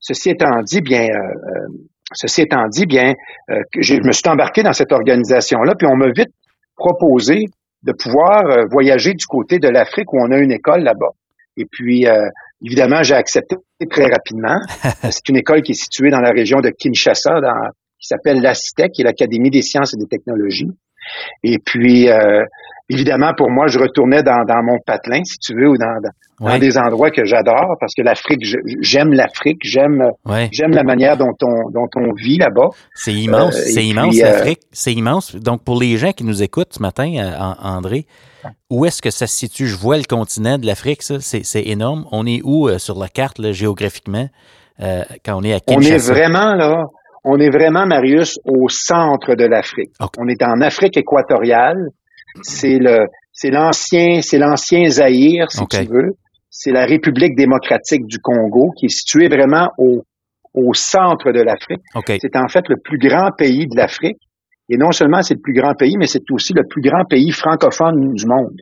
[0.00, 1.68] Ceci étant dit, bien, euh, euh,
[2.14, 3.12] ceci étant dit, bien,
[3.50, 6.32] euh, je me suis embarqué dans cette organisation-là, puis on m'a vite
[6.74, 7.44] proposé
[7.86, 11.12] de pouvoir voyager du côté de l'Afrique où on a une école là-bas.
[11.56, 12.06] Et puis,
[12.64, 13.56] Évidemment, j'ai accepté
[13.90, 14.58] très rapidement.
[15.10, 18.92] C'est une école qui est située dans la région de Kinshasa, dans, qui s'appelle l'ACITEC,
[18.92, 20.70] qui est l'Académie des sciences et des technologies.
[21.42, 22.42] Et puis, euh,
[22.88, 26.00] évidemment, pour moi, je retournais dans, dans, mon patelin, si tu veux, ou dans,
[26.40, 28.42] dans des endroits que j'adore, parce que l'Afrique,
[28.80, 30.02] j'aime l'Afrique, j'aime
[30.52, 32.70] j'aime la manière dont on, dont on vit là-bas.
[32.94, 34.60] C'est immense, euh, c'est immense, euh, l'Afrique.
[34.72, 35.34] c'est immense.
[35.34, 38.06] Donc, pour les gens qui nous écoutent ce matin, André,
[38.70, 39.66] où est-ce que ça se situe?
[39.66, 42.04] Je vois le continent de l'Afrique, ça, c'est énorme.
[42.12, 44.28] On est où sur la carte, géographiquement,
[44.78, 46.12] quand on est à Kinshasa?
[46.12, 46.84] On est vraiment, là,
[47.28, 49.90] on est vraiment, Marius, au centre de l'Afrique.
[50.16, 51.88] On est en Afrique équatoriale.
[52.42, 56.12] C'est le, c'est l'ancien, c'est l'ancien Zaïre, si tu veux.
[56.50, 60.04] C'est la République démocratique du Congo qui est située vraiment au,
[60.54, 61.82] au centre de l'Afrique.
[62.22, 64.18] C'est en fait le plus grand pays de l'Afrique.
[64.68, 67.32] Et non seulement c'est le plus grand pays, mais c'est aussi le plus grand pays
[67.32, 68.60] francophone du monde.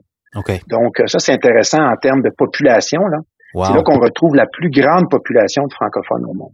[0.67, 3.01] Donc, ça, c'est intéressant en termes de population.
[3.01, 3.19] Là.
[3.67, 6.51] C'est là qu'on retrouve la plus grande population de francophones au monde.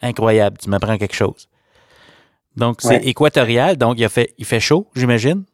[0.00, 1.48] Incroyable, tu m'apprends quelque chose.
[2.56, 5.44] Donc, c'est équatorial, donc il, a fait, il fait chaud, j'imagine?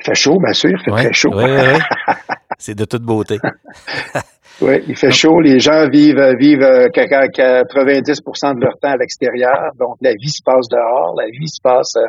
[0.00, 1.30] Il fait chaud, bien sûr, il fait très chaud.
[2.58, 3.38] c'est de toute beauté.
[4.62, 9.72] oui, il fait chaud, les gens vivent, vivent 90% euh, de leur temps à l'extérieur,
[9.78, 12.06] donc la vie se passe dehors, la vie se passe euh,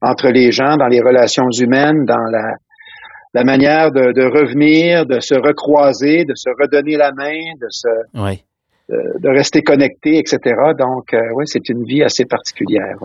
[0.00, 2.54] entre les gens, dans les relations humaines, dans la,
[3.34, 7.88] la manière de, de, revenir, de se recroiser, de se redonner la main, de se
[8.88, 10.38] de, rester connecté, etc.
[10.78, 12.96] Donc, euh, oui, c'est une vie assez particulière.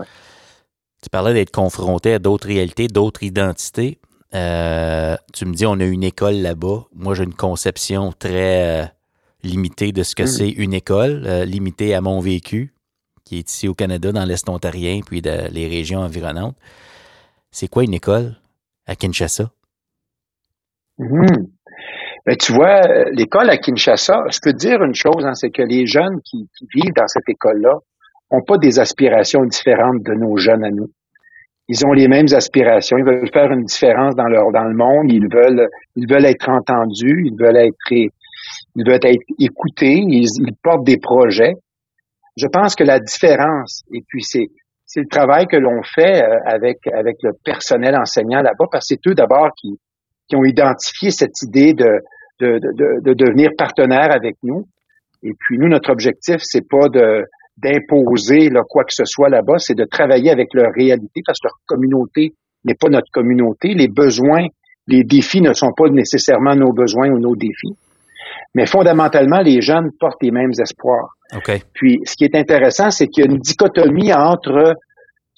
[1.02, 3.98] Tu parlais d'être confronté à d'autres réalités, d'autres identités.
[4.34, 6.84] Euh, tu me dis, on a une école là-bas.
[6.94, 8.86] Moi, j'ai une conception très euh,
[9.42, 10.26] limitée de ce que hmm.
[10.26, 12.74] c'est une école, limitée à mon vécu,
[13.24, 16.56] qui est ici au Canada, dans l'Est ontarien, puis de, les régions environnantes.
[17.50, 18.36] C'est quoi une école
[18.86, 19.50] à Kinshasa?
[20.98, 21.46] Mmh.
[22.38, 22.80] Tu vois,
[23.12, 26.48] l'école à Kinshasa, je peux te dire une chose, hein, c'est que les jeunes qui,
[26.74, 27.74] vivent dans cette école-là
[28.30, 30.90] n'ont pas des aspirations différentes de nos jeunes à nous.
[31.68, 32.98] Ils ont les mêmes aspirations.
[32.98, 35.10] Ils veulent faire une différence dans leur dans le monde.
[35.10, 37.24] Ils veulent ils veulent être entendus.
[37.26, 40.02] Ils veulent être ils veulent être écoutés.
[40.06, 41.54] Ils, ils portent des projets.
[42.36, 44.48] Je pense que la différence, et puis c'est
[44.84, 48.96] c'est le travail que l'on fait euh, avec avec le personnel enseignant là-bas, parce que
[48.96, 49.78] c'est eux d'abord qui
[50.30, 52.00] qui ont identifié cette idée de,
[52.40, 54.66] de, de, de devenir partenaire avec nous.
[55.22, 57.24] Et puis nous, notre objectif, c'est pas de
[57.58, 61.58] d'imposer quoi que ce soit là-bas, c'est de travailler avec leur réalité parce que leur
[61.66, 62.32] communauté
[62.64, 63.74] n'est pas notre communauté.
[63.74, 64.46] Les besoins,
[64.86, 67.76] les défis ne sont pas nécessairement nos besoins ou nos défis.
[68.54, 71.16] Mais fondamentalement, les jeunes portent les mêmes espoirs.
[71.36, 71.62] Okay.
[71.74, 74.74] Puis, ce qui est intéressant, c'est qu'il y a une dichotomie entre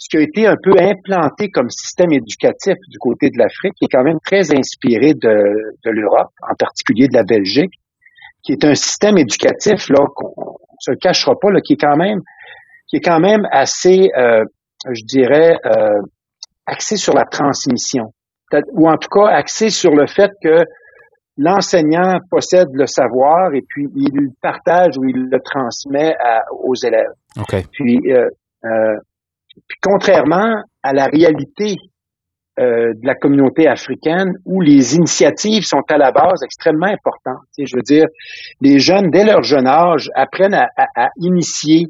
[0.03, 3.85] ce qui a été un peu implanté comme système éducatif du côté de l'Afrique, qui
[3.85, 7.71] est quand même très inspiré de, de l'Europe, en particulier de la Belgique,
[8.43, 12.21] qui est un système éducatif là qu'on se cachera pas, là, qui est quand même
[12.89, 14.45] qui est quand même assez, euh,
[14.91, 16.03] je dirais, euh,
[16.67, 18.13] axé sur la transmission,
[18.73, 20.65] ou en tout cas axé sur le fait que
[21.39, 26.15] l'enseignant possède le savoir et puis il le partage ou il le transmet
[26.51, 27.15] aux élèves.
[27.41, 27.65] Okay.
[27.73, 28.29] Puis, euh,
[28.65, 28.99] euh,
[29.69, 31.77] puis, contrairement à la réalité
[32.61, 37.43] euh, de la communauté africaine où les initiatives sont à la base extrêmement importantes.
[37.57, 38.05] je veux dire,
[38.61, 41.87] les jeunes, dès leur jeune âge, apprennent à, à, initier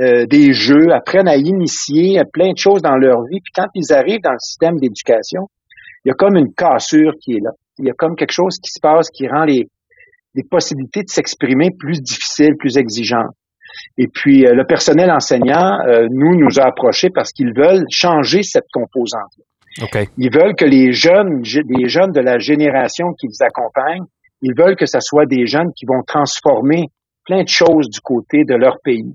[0.00, 3.40] euh, des jeux, apprennent à initier plein de choses dans leur vie.
[3.40, 5.48] Puis quand ils arrivent dans le système d'éducation,
[6.04, 7.50] il y a comme une cassure qui est là.
[7.78, 9.68] Il y a comme quelque chose qui se passe qui rend les,
[10.34, 13.34] les possibilités de s'exprimer plus difficiles, plus exigeantes.
[13.98, 18.42] Et puis, euh, le personnel enseignant, euh, nous, nous a approchés parce qu'ils veulent changer
[18.42, 19.32] cette composante.
[19.82, 20.08] Okay.
[20.16, 24.04] Ils veulent que les jeunes, les jeunes de la génération qui les accompagnent,
[24.42, 26.84] ils veulent que ce soit des jeunes qui vont transformer
[27.24, 29.14] plein de choses du côté de leur pays,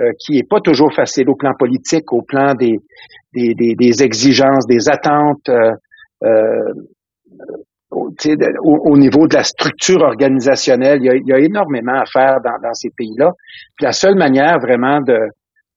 [0.00, 2.78] euh, qui est pas toujours facile au plan politique, au plan des,
[3.34, 5.50] des, des, des exigences, des attentes
[7.92, 13.30] au, niveau de la structure organisationnelle, il y a, énormément à faire dans, ces pays-là.
[13.80, 15.18] la seule manière vraiment de,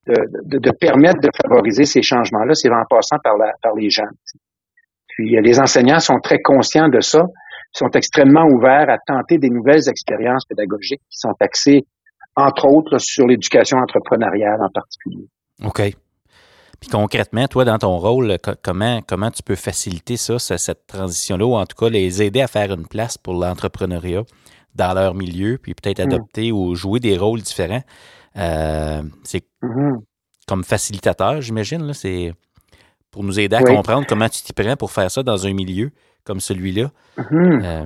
[0.07, 4.15] de, permettre de favoriser ces changements-là, c'est en passant par, la, par les jeunes.
[5.09, 7.23] Puis les enseignants sont très conscients de ça,
[7.71, 11.83] sont extrêmement ouverts à tenter des nouvelles expériences pédagogiques qui sont axées,
[12.35, 15.27] entre autres, sur l'éducation entrepreneuriale en particulier.
[15.65, 16.04] OK.
[16.79, 21.55] Puis concrètement, toi, dans ton rôle, comment, comment tu peux faciliter ça, cette transition-là, ou
[21.55, 24.23] en tout cas les aider à faire une place pour l'entrepreneuriat
[24.75, 26.11] dans leur milieu, puis peut-être mmh.
[26.11, 27.83] adopter ou jouer des rôles différents?
[28.37, 29.99] Euh, c'est mmh
[30.47, 31.91] comme facilitateur, j'imagine.
[31.93, 32.31] C'est
[33.09, 35.89] pour nous aider à comprendre comment tu t'y prends pour faire ça dans un milieu
[36.23, 36.89] comme celui-là.
[37.17, 37.85] Mmh euh,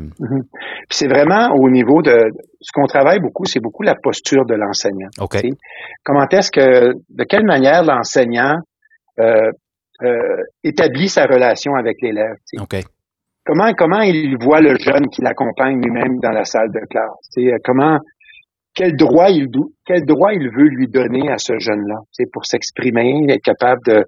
[0.89, 5.07] c'est vraiment au niveau de ce qu'on travaille beaucoup, c'est beaucoup la posture de l'enseignant.
[5.21, 5.37] OK.
[6.03, 8.57] Comment est-ce que, de quelle manière l'enseignant
[10.63, 12.35] établit sa relation avec l'élève.
[13.45, 17.29] Comment comment il voit le jeune qui l'accompagne lui-même dans la salle de classe?
[17.39, 17.97] Euh, comment
[18.75, 19.47] quel droit il
[19.85, 24.05] quel droit il veut lui donner à ce jeune-là, c'est pour s'exprimer, être capable de,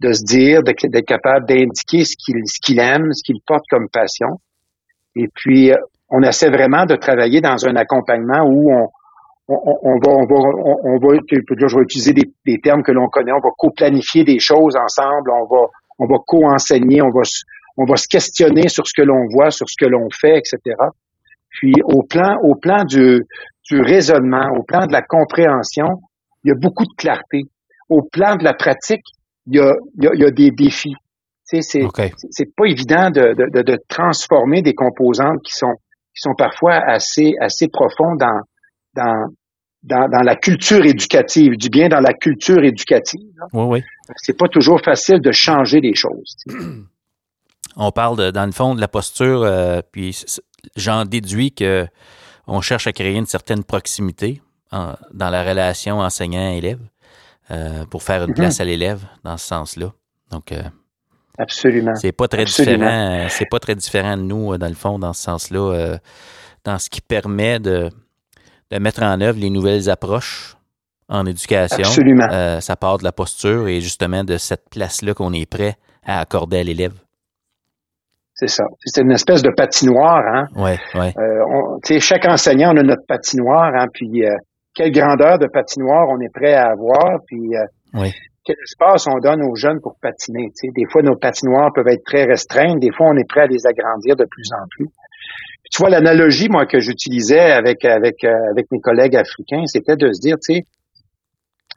[0.00, 3.88] de se dire, d'être capable d'indiquer ce qu'il ce qu'il aime, ce qu'il porte comme
[3.92, 4.38] passion.
[5.16, 5.72] Et puis
[6.08, 8.88] on essaie vraiment de travailler dans un accompagnement où on,
[9.48, 10.34] on, on, va, on va,
[10.84, 14.38] on, va, je vais utiliser des, des termes que l'on connaît, on va co-planifier des
[14.38, 15.66] choses ensemble, on va,
[15.98, 17.22] on va co-enseigner, on va,
[17.76, 20.76] on va se questionner sur ce que l'on voit, sur ce que l'on fait, etc.
[21.50, 23.26] Puis au plan, au plan du,
[23.70, 26.00] du raisonnement, au plan de la compréhension,
[26.42, 27.42] il y a beaucoup de clarté.
[27.88, 29.04] Au plan de la pratique,
[29.46, 30.94] il y a, il y a, des défis.
[31.48, 35.74] Tu sais, c'est, c'est pas évident de, de, de, transformer des composantes qui sont,
[36.14, 38.40] qui sont parfois assez, assez profondes dans,
[38.94, 39.28] dans,
[39.84, 43.20] dans, la culture éducative, du bien dans la culture éducative.
[43.52, 43.82] Oui, oui.
[44.16, 46.36] C'est pas toujours facile de changer les choses.
[47.76, 50.16] On parle, dans le fond, de la posture, euh, puis
[50.76, 51.86] j'en déduis que
[52.46, 56.78] on cherche à créer une certaine proximité dans la relation enseignant-élève
[57.50, 58.34] euh, pour faire une mm-hmm.
[58.34, 59.92] place à l'élève dans ce sens-là.
[60.30, 60.62] Donc, euh,
[61.38, 61.94] Absolument.
[61.96, 63.26] C'est pas très différent.
[63.30, 65.98] C'est pas très différent de nous, dans le fond, dans ce sens-là,
[66.64, 67.90] dans ce qui permet de
[68.70, 70.56] de mettre en œuvre les nouvelles approches
[71.08, 71.84] en éducation.
[71.84, 72.28] Absolument.
[72.30, 76.20] Euh, ça part de la posture et justement de cette place-là qu'on est prêt à
[76.20, 76.94] accorder à l'élève.
[78.34, 78.64] C'est ça.
[78.84, 80.22] C'est une espèce de patinoire.
[80.26, 80.46] Hein?
[80.56, 81.12] Oui, oui.
[81.16, 83.72] Euh, chaque enseignant, on a notre patinoire.
[83.74, 83.86] Hein?
[83.92, 84.34] Puis, euh,
[84.74, 87.20] quelle grandeur de patinoire on est prêt à avoir.
[87.28, 87.52] Puis,
[87.94, 88.12] oui.
[88.44, 90.48] quel espace on donne aux jeunes pour patiner.
[90.74, 92.80] Des fois, nos patinoires peuvent être très restreintes.
[92.80, 94.88] Des fois, on est prêt à les agrandir de plus en plus
[95.74, 100.12] tu vois, l'analogie, moi, que j'utilisais avec, avec, euh, avec mes collègues africains, c'était de
[100.12, 100.66] se dire, tu sais,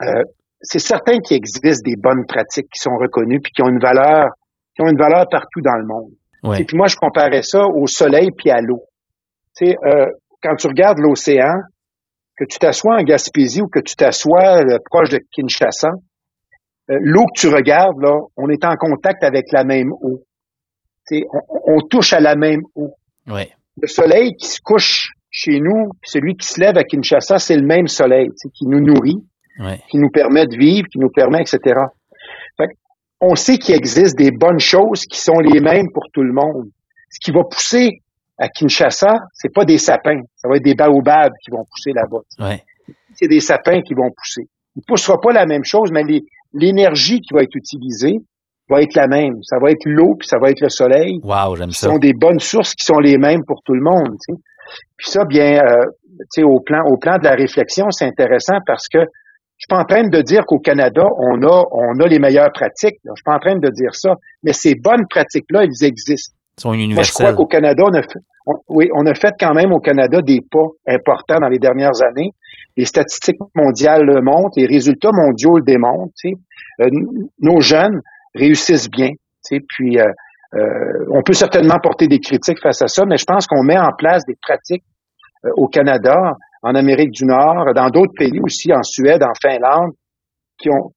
[0.03, 0.21] euh,
[0.61, 4.27] c'est certain qu'il existe des bonnes pratiques qui sont reconnues puis qui ont une valeur,
[4.75, 6.11] qui ont une valeur partout dans le monde.
[6.59, 8.83] Et puis moi, je comparais ça au soleil puis à l'eau.
[9.57, 10.05] Tu sais, euh,
[10.43, 11.55] quand tu regardes l'océan,
[12.37, 15.89] que tu t'assois en Gaspésie ou que tu t'assois proche de Kinshasa,
[16.87, 20.21] l'eau que tu regardes, là, on est en contact avec la même eau.
[21.07, 22.93] Tu sais, on, on touche à la même eau.
[23.27, 27.55] Ouais le soleil qui se couche chez nous, celui qui se lève à Kinshasa, c'est
[27.55, 29.23] le même soleil qui nous nourrit,
[29.89, 31.79] qui nous permet de vivre, qui nous permet, etc.
[33.19, 36.69] on sait qu'il existe des bonnes choses qui sont les mêmes pour tout le monde.
[37.09, 38.01] Ce qui va pousser
[38.37, 42.21] à Kinshasa, c'est pas des sapins, ça va être des baobabs qui vont pousser là-bas.
[42.39, 42.63] Ouais.
[43.15, 44.47] C'est des sapins qui vont pousser.
[44.75, 46.03] Il poussera pas la même chose, mais
[46.53, 48.19] l'énergie qui va être utilisée
[48.69, 49.35] va être la même.
[49.43, 51.19] Ça va être l'eau, puis ça va être le soleil.
[51.23, 51.87] Wow, j'aime ça.
[51.87, 54.17] Ce sont des bonnes sources qui sont les mêmes pour tout le monde.
[54.97, 58.57] Puis ça, bien, euh, tu sais, au plan, au plan de la réflexion, c'est intéressant
[58.65, 62.07] parce que je suis pas en train de dire qu'au Canada, on a, on a
[62.07, 62.97] les meilleures pratiques.
[63.03, 64.13] Je suis pas en train de dire ça.
[64.43, 66.35] Mais ces bonnes pratiques-là, elles existent.
[66.57, 66.95] Elles sont universelles.
[66.95, 68.19] Moi, je crois qu'au Canada, on a fait,
[68.69, 72.31] oui, on a fait quand même au Canada des pas importants dans les dernières années.
[72.75, 76.13] Les statistiques mondiales le montrent, les résultats mondiaux le démontrent.
[76.15, 76.35] Tu sais.
[76.81, 76.89] Euh,
[77.41, 78.01] nos jeunes
[78.37, 79.11] réussissent bien.
[79.49, 80.05] Puis euh,
[80.55, 83.77] euh, on peut certainement porter des critiques face à ça, mais je pense qu'on met
[83.77, 84.83] en place des pratiques
[85.55, 89.91] au Canada, en Amérique du Nord, dans d'autres pays aussi, en Suède, en Finlande,
[90.57, 90.91] qui ont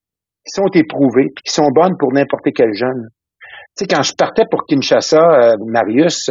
[0.47, 3.09] qui sont éprouvées, puis qui sont bonnes pour n'importe quel jeune.
[3.77, 6.31] Tu quand je partais pour Kinshasa, Marius,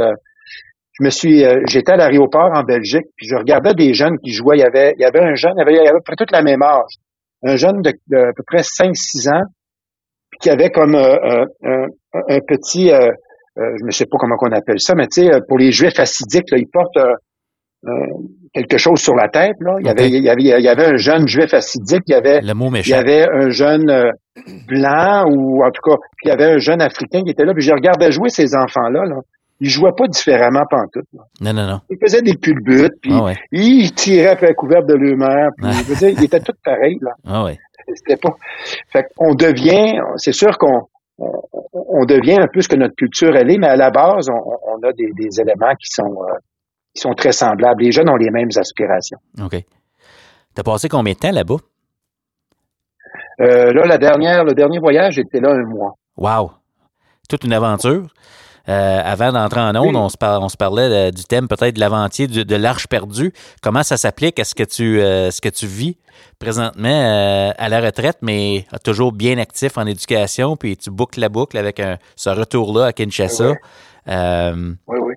[1.00, 4.32] je me suis, euh, j'étais à l'aéroport en Belgique, puis je regardais des jeunes qui
[4.32, 4.58] jouaient.
[4.58, 6.32] Il y avait, il y avait un jeune, il y avait, il y avait toute
[6.32, 6.95] la même âge,
[7.43, 9.45] un jeune de, à peu près 5-6 ans,
[10.39, 13.12] qui avait comme euh, un, un, petit, euh,
[13.58, 16.49] je ne sais pas comment on appelle ça, mais tu sais, pour les Juifs assidiques,
[16.52, 16.97] là, ils portent
[18.54, 19.56] quelque chose sur la tête.
[19.62, 19.75] Là.
[19.80, 22.15] Il, y avait, il, y avait, il y avait un jeune Juif assidique, il y
[22.15, 24.12] avait, il y avait un jeune
[24.67, 27.63] blanc, ou en tout cas, il y avait un jeune Africain qui était là, puis
[27.63, 29.06] je regardais jouer ces enfants-là.
[29.06, 29.17] Là
[29.62, 31.08] ils jouaient pas différemment pantoute.
[31.13, 31.23] Là.
[31.41, 31.80] Non, non, non.
[31.89, 36.06] Ils faisaient des culbutes, puis ah ils tiraient après la couverte de l'humeur, puis ah.
[36.08, 37.12] ils étaient tous pareils, là.
[37.25, 37.58] Ah ouais.
[37.95, 38.36] C'était pas...
[38.91, 40.88] Fait qu'on devient, c'est sûr qu'on
[41.73, 44.88] on, devient un peu ce que notre culture elle est, mais à la base, on,
[44.88, 46.38] a des, des, éléments qui sont, euh,
[46.93, 47.84] qui sont très semblables.
[47.84, 49.19] Les jeunes ont les mêmes aspirations.
[49.41, 49.63] OK.
[50.56, 51.58] T'as passé combien de temps là-bas?
[53.41, 55.93] Euh, là, la dernière, le dernier voyage, j'étais là un mois.
[56.17, 56.52] Wow!
[57.30, 58.08] Toute une aventure.
[58.69, 62.27] Euh, avant d'entrer en onde, on, se on se parlait du thème peut-être de l'aventier,
[62.27, 63.34] de, l'arche perdue.
[63.63, 64.39] Comment ça s'applique?
[64.39, 65.97] À ce que tu, euh, ce que tu vis
[66.38, 71.29] présentement euh, à la retraite, mais toujours bien actif en éducation, puis tu boucles la
[71.29, 71.82] boucle avec
[72.15, 73.53] ce retour-là à Kinshasa?
[74.08, 75.13] Oui, oui.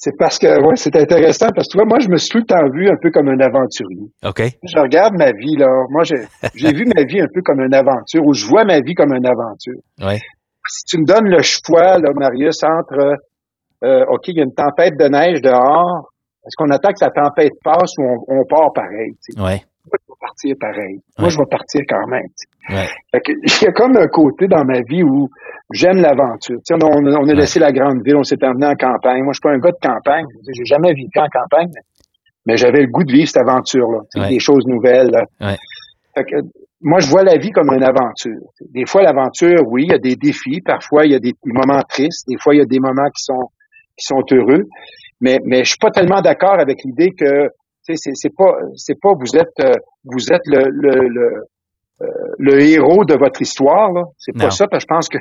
[0.00, 2.38] C'est parce que ouais, c'est intéressant parce que tu vois, moi, je me suis tout
[2.38, 4.06] le temps vu un peu comme un aventurier.
[4.24, 4.42] OK.
[4.62, 5.66] Je regarde ma vie, là.
[5.90, 8.94] Moi, j'ai vu ma vie un peu comme une aventure, ou je vois ma vie
[8.94, 9.80] comme une aventure.
[10.00, 10.18] Oui
[10.68, 13.16] si tu me donnes le choix, là, Marius, entre
[13.84, 16.10] euh, OK, il y a une tempête de neige dehors,
[16.44, 19.12] est-ce qu'on attend que la tempête passe ou on, part pareil?
[19.36, 19.36] Oui.
[19.38, 19.58] Moi,
[19.92, 21.00] je vais partir pareil.
[21.18, 22.28] Moi, je vais partir quand même.
[22.70, 22.86] Ouais.
[23.12, 25.28] il y a comme un côté dans ma vie où
[25.72, 26.58] j'aime l'aventure.
[26.70, 29.22] On, on, a laissé la grande ville, on s'est emmené en campagne.
[29.22, 30.26] Moi, je suis pas un gars de campagne.
[30.54, 31.70] J'ai jamais vécu en campagne,
[32.46, 34.28] mais j'avais le goût de vivre cette aventure-là.
[34.28, 35.10] Des choses nouvelles.
[35.38, 36.36] Fait que,
[36.80, 38.52] moi, je vois la vie comme une aventure.
[38.60, 40.60] Des fois, l'aventure, oui, il y a des défis.
[40.60, 42.26] Parfois, il y a des moments tristes.
[42.28, 43.50] Des fois, il y a des moments qui sont
[43.96, 44.64] qui sont heureux.
[45.20, 47.48] Mais mais je suis pas tellement d'accord avec l'idée que
[47.82, 51.44] c'est c'est pas c'est pas vous êtes euh, vous êtes le le le,
[52.02, 52.06] euh,
[52.38, 53.90] le héros de votre histoire.
[54.16, 54.68] C'est pas ça.
[54.68, 55.18] Parce que je pense que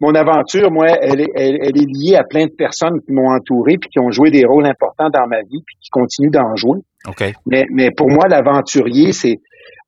[0.00, 3.78] mon aventure, moi, elle est, elle, est liée à plein de personnes qui m'ont entouré
[3.78, 6.80] puis qui ont joué des rôles importants dans ma vie puis qui continuent d'en jouer.
[7.06, 7.34] Okay.
[7.46, 9.38] Mais mais pour moi, l'aventurier, c'est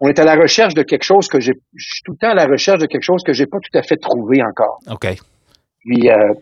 [0.01, 2.31] on est à la recherche de quelque chose que j'ai, je suis tout le temps
[2.31, 4.79] à la recherche de quelque chose que j'ai pas tout à fait trouvé encore.
[4.91, 5.07] OK.
[5.81, 6.35] Puis, euh,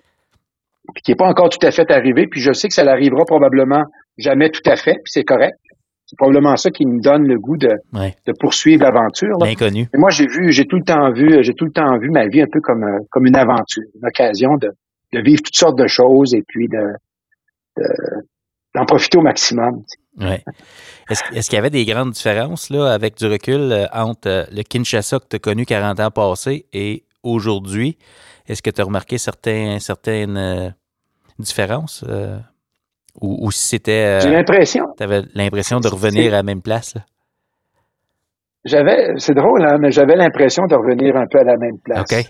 [0.95, 3.25] puis qui est pas encore tout à fait arrivé, puis je sais que ça n'arrivera
[3.25, 3.85] probablement
[4.19, 5.57] jamais tout à fait, puis c'est correct.
[6.07, 9.39] C'est probablement ça qui me donne le goût de, de poursuivre l'aventure.
[9.41, 9.89] L'inconnu.
[9.95, 12.43] moi, j'ai vu, j'ai tout le temps vu, j'ai tout le temps vu ma vie
[12.43, 14.69] un peu comme, euh, comme une aventure, une occasion de,
[15.15, 16.93] de vivre toutes sortes de choses et puis de,
[17.79, 17.85] de
[18.75, 19.83] d'en profiter au maximum.
[20.21, 20.43] Ouais.
[21.11, 24.63] Est-ce, qu'il y avait des grandes différences là, avec du recul euh, entre euh, le
[24.63, 27.99] Kinshasa que tu as connu 40 ans passés et aujourd'hui?
[28.49, 30.71] Est-ce que tu as remarqué certains, certaines euh,
[31.39, 32.05] différences?
[33.21, 34.21] ou, si c'était.
[34.21, 34.87] J'ai l'impression.
[34.97, 36.97] Tu avais l'impression de revenir à la même place?
[36.97, 37.03] Là?
[38.65, 42.01] J'avais, c'est drôle, hein, mais j'avais l'impression de revenir un peu à la même place.
[42.01, 42.25] OK.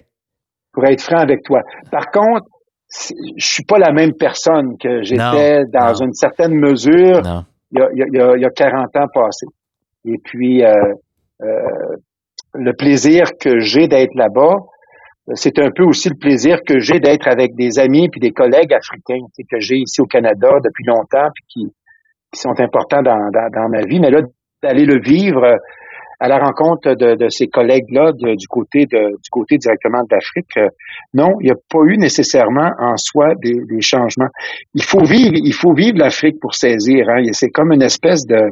[0.73, 1.63] Pour être franc avec toi.
[1.91, 2.47] Par contre,
[2.91, 7.23] je suis pas la même personne que j'étais dans une certaine mesure
[7.75, 9.47] il y, a, il, y a, il y a 40 ans passés.
[10.05, 10.95] Et puis, euh,
[11.43, 11.97] euh,
[12.55, 14.55] le plaisir que j'ai d'être là-bas,
[15.35, 18.75] c'est un peu aussi le plaisir que j'ai d'être avec des amis puis des collègues
[18.75, 21.75] africains que j'ai ici au Canada depuis longtemps puis qui,
[22.31, 24.01] qui sont importants dans, dans, dans ma vie.
[24.01, 24.21] Mais là,
[24.63, 25.59] d'aller le vivre
[26.21, 30.69] à la rencontre de, ces collègues-là du côté de, du côté directement de l'Afrique, euh,
[31.13, 34.29] non, il n'y a pas eu nécessairement en soi des, changements.
[34.75, 37.09] Il faut vivre, il faut vivre l'Afrique pour saisir.
[37.09, 37.23] Hein.
[37.33, 38.51] C'est comme une espèce de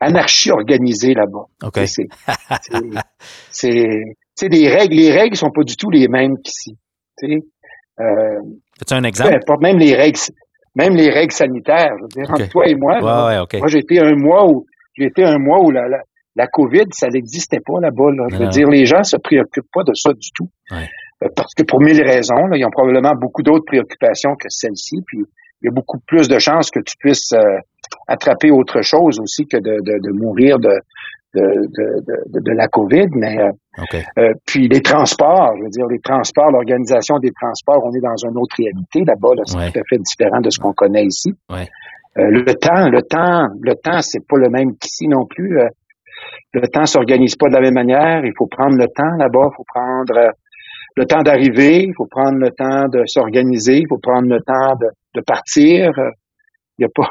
[0.00, 1.46] anarchie organisée là-bas.
[1.62, 1.80] Ok.
[3.50, 4.94] C'est des règles.
[4.94, 6.76] Les règles sont pas du tout les mêmes qu'ici.
[7.24, 8.40] Euh,
[8.86, 9.40] tu un exemple?
[9.60, 10.20] même les règles,
[10.76, 11.94] même les règles sanitaires.
[11.98, 15.24] Je veux dire, entre toi et moi, moi j'ai été un mois où j'ai été
[15.24, 15.98] un mois où la, La
[16.46, 18.10] COVID, ça n'existait pas là-bas.
[18.30, 20.48] Je veux dire, les gens se préoccupent pas de ça du tout.
[21.22, 24.96] Euh, parce que pour mille raisons, ils ont probablement beaucoup d'autres préoccupations que celle-ci.
[25.06, 25.18] Puis
[25.62, 27.58] il y a beaucoup plus de chances que tu puisses euh,
[28.06, 30.70] attraper autre chose aussi que de, de, de mourir de,
[31.34, 33.36] de, de, de, la COVID, mais
[34.18, 38.16] euh, puis les transports, je veux dire, les transports, l'organisation des transports, on est dans
[38.16, 41.34] une autre réalité là-bas, là, c'est tout à fait différent de ce qu'on connaît ici.
[42.16, 45.58] le temps, le temps, le temps, c'est pas le même qu'ici non plus.
[46.52, 48.24] Le temps s'organise pas de la même manière.
[48.24, 50.14] Il faut prendre le temps là-bas, il faut prendre
[50.96, 54.74] le temps d'arriver, il faut prendre le temps de s'organiser, il faut prendre le temps
[54.80, 55.90] de, de partir.
[56.78, 57.08] Il y a pas,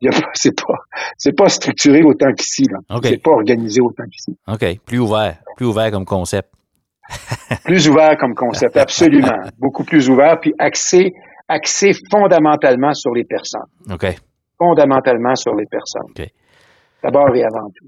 [0.00, 0.78] il y a pas, c'est pas,
[1.16, 3.00] c'est pas structuré autant qu'ici, là.
[3.02, 4.36] C'est pas organisé autant qu'ici.
[4.48, 4.80] OK.
[4.86, 5.38] Plus ouvert.
[5.56, 6.48] Plus ouvert comme concept.
[7.64, 9.42] plus ouvert comme concept, absolument.
[9.58, 11.12] Beaucoup plus ouvert, puis axé,
[11.48, 13.68] axé fondamentalement sur les personnes.
[13.90, 14.06] OK.
[14.58, 16.10] Fondamentalement sur les personnes.
[16.16, 16.26] OK.
[17.02, 17.86] D'abord et avant tout.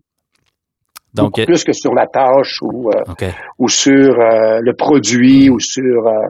[1.14, 3.02] Donc, Beaucoup plus que sur la tâche ou, euh,
[3.58, 6.06] ou sur euh, le produit ou sur...
[6.06, 6.28] Euh,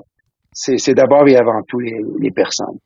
[0.52, 2.76] c'est d'abord et avant tout les, les, personnes.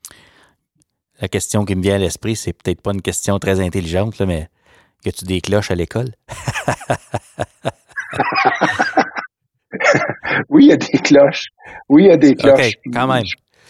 [1.20, 4.26] La question qui me vient à l'esprit, c'est peut-être pas une question très intelligente, là,
[4.26, 4.46] mais
[5.04, 6.12] que tu des cloches à l'école?
[10.48, 11.46] oui, il y a des cloches.
[11.88, 12.74] Oui, il y a des cloches.
[12.86, 13.24] OK, quand même.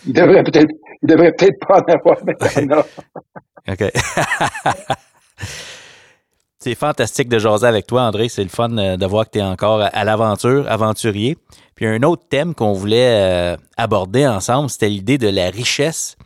[0.07, 0.69] Il devrait peut-être
[1.03, 2.85] il devrait peut-être pas en avoir maintenant.
[3.69, 3.83] OK.
[6.67, 8.29] C'est fantastique de jaser avec toi, André.
[8.29, 11.37] C'est le fun euh, de voir que tu es encore à l'aventure, aventurier.
[11.77, 16.17] Puis un autre thème qu'on voulait euh, aborder ensemble, c'était l'idée de la richesse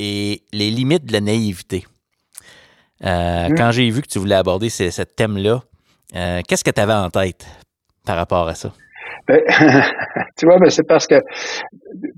[0.00, 1.84] et les limites de la naïveté.
[3.04, 3.54] Euh, mm.
[3.56, 5.62] Quand j'ai vu que tu voulais aborder ce, thème-là,
[6.48, 7.46] qu'est-ce que tu avais en tête
[8.04, 8.72] par rapport à ça?
[9.28, 9.38] Ben,
[10.36, 11.20] tu vois, ben, c'est parce que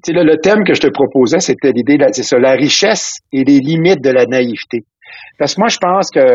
[0.06, 4.02] le thème que je te proposais, c'était l'idée, c'est ça, la richesse et les limites
[4.02, 4.86] de la naïveté.
[5.38, 6.34] Parce que moi, je pense que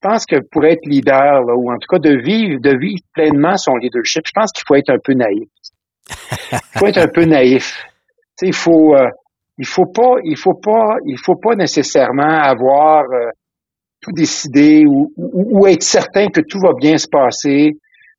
[0.00, 3.02] je pense que pour être leader, là, ou en tout cas de vivre, de vivre
[3.14, 5.48] pleinement son leadership, je pense qu'il faut être un peu naïf.
[6.52, 7.84] Il faut être un peu naïf.
[8.42, 9.08] Il faut, euh,
[9.58, 13.30] il faut pas, il faut pas, il faut pas nécessairement avoir euh,
[14.00, 17.72] tout décidé ou, ou, être certain que tout va bien se passer.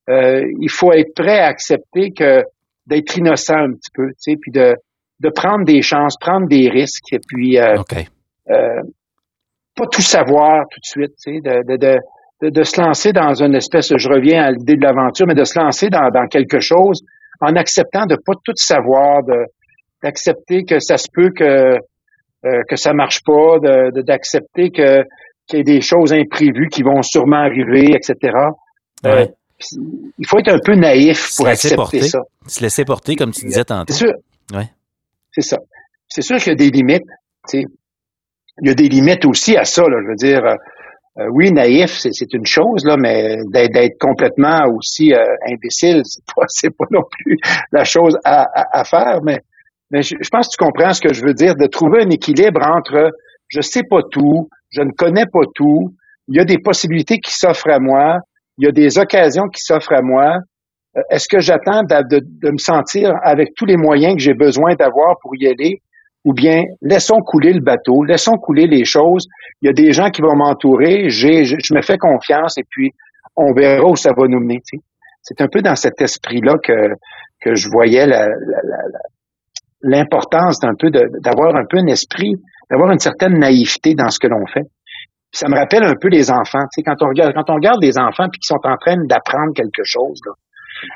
[0.09, 2.43] Euh, il faut être prêt à accepter que
[2.87, 4.09] d'être innocent un petit peu,
[4.41, 4.75] puis de,
[5.21, 8.07] de prendre des chances, prendre des risques, et puis okay
[9.79, 11.99] pas tout savoir tout de suite, tu sais, de, de,
[12.41, 15.43] de, de, se lancer dans une espèce, je reviens à l'idée de l'aventure, mais de
[15.43, 17.01] se lancer dans, dans quelque chose
[17.41, 19.45] en acceptant de pas tout savoir, de
[20.01, 25.03] d'accepter que ça se peut que euh, que ça marche pas, de d'accepter que
[25.47, 28.33] qu'il y ait des choses imprévues qui vont sûrement arriver, etc.
[29.05, 29.25] Euh,
[30.17, 32.19] il faut être un peu naïf pour accepter ça.
[32.47, 33.91] Se laisser porter, comme tu disais tantôt.
[33.91, 34.13] C'est sûr.
[34.53, 34.69] Ouais.
[35.31, 35.57] C'est ça.
[36.07, 37.03] C'est sûr qu'il y a des limites.
[37.49, 37.65] Tu sais
[38.61, 39.83] il y a des limites aussi à ça.
[39.83, 40.55] Là, je veux dire, euh,
[41.19, 46.01] euh, oui, naïf, c'est une chose, là, mais d'être complètement aussi euh, imbécile,
[46.47, 47.37] c'est pas, pas non plus
[47.71, 48.45] la chose à,
[48.79, 49.19] à, faire.
[49.23, 49.39] Mais,
[49.91, 52.61] mais je, pense que tu comprends ce que je veux dire, de trouver un équilibre
[52.65, 53.11] entre
[53.47, 55.95] je sais pas tout, je ne connais pas tout,
[56.27, 58.19] il y a des possibilités qui s'offrent à moi,
[58.59, 60.37] il y a des occasions qui s'offrent à moi.
[61.09, 65.15] Est-ce que j'attends de, de, me sentir avec tous les moyens que j'ai besoin d'avoir
[65.21, 65.81] pour y aller?
[66.29, 69.25] Ou bien laissons couler le bateau, laissons couler les choses.
[69.63, 72.91] Il y a des gens qui vont m'entourer, je, me fais confiance et puis
[73.35, 74.61] on verra où ça va nous mener.
[75.23, 76.93] C'est un peu dans cet esprit-là que,
[77.41, 78.05] que je voyais
[79.81, 82.35] l'importance peu d'avoir un peu un esprit,
[82.69, 84.67] d'avoir une certaine naïveté dans ce que l'on fait.
[85.31, 86.65] ça me rappelle un peu les enfants.
[86.85, 90.21] Quand on regarde, quand on regarde des enfants qui sont en train d'apprendre quelque chose,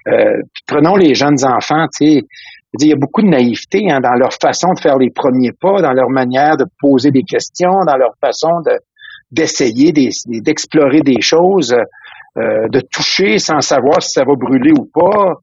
[0.10, 1.88] euh, prenons les jeunes enfants,
[2.80, 5.82] il y a beaucoup de naïveté hein, dans leur façon de faire les premiers pas,
[5.82, 8.80] dans leur manière de poser des questions, dans leur façon de
[9.32, 15.34] d'essayer d'explorer des choses, euh, de toucher sans savoir si ça va brûler ou pas.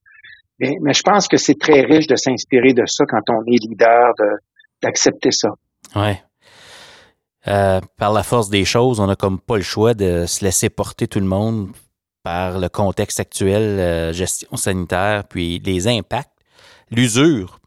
[0.60, 3.58] Mais, mais je pense que c'est très riche de s'inspirer de ça quand on est
[3.58, 4.12] leader,
[4.80, 5.48] d'accepter ça.
[5.96, 6.22] Ouais.
[7.48, 10.70] Euh, par la force des choses, on n'a comme pas le choix de se laisser
[10.70, 11.70] porter tout le monde
[12.22, 16.39] par le contexte actuel, euh, gestion sanitaire, puis les impacts
[16.91, 17.61] L'usure,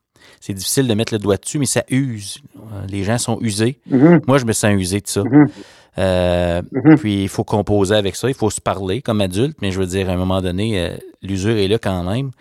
[0.45, 2.39] c'est difficile de mettre le doigt dessus, mais ça use.
[2.57, 3.79] Euh, les gens sont usés.
[3.89, 4.23] Mm-hmm.
[4.27, 5.21] Moi, je me sens usé de ça.
[5.21, 5.49] Mm-hmm.
[5.99, 6.97] Euh, mm-hmm.
[6.97, 9.85] Puis il faut composer avec ça, il faut se parler comme adulte, mais je veux
[9.85, 12.31] dire, à un moment donné, euh, l'usure est là quand même.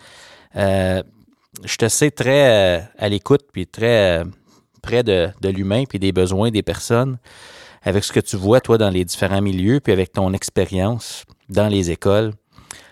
[0.53, 4.23] je te sais très à l'écoute, puis très
[4.81, 7.17] près de, de l'humain, puis des besoins des personnes,
[7.83, 11.69] avec ce que tu vois, toi, dans les différents milieux, puis avec ton expérience dans
[11.69, 12.33] les écoles.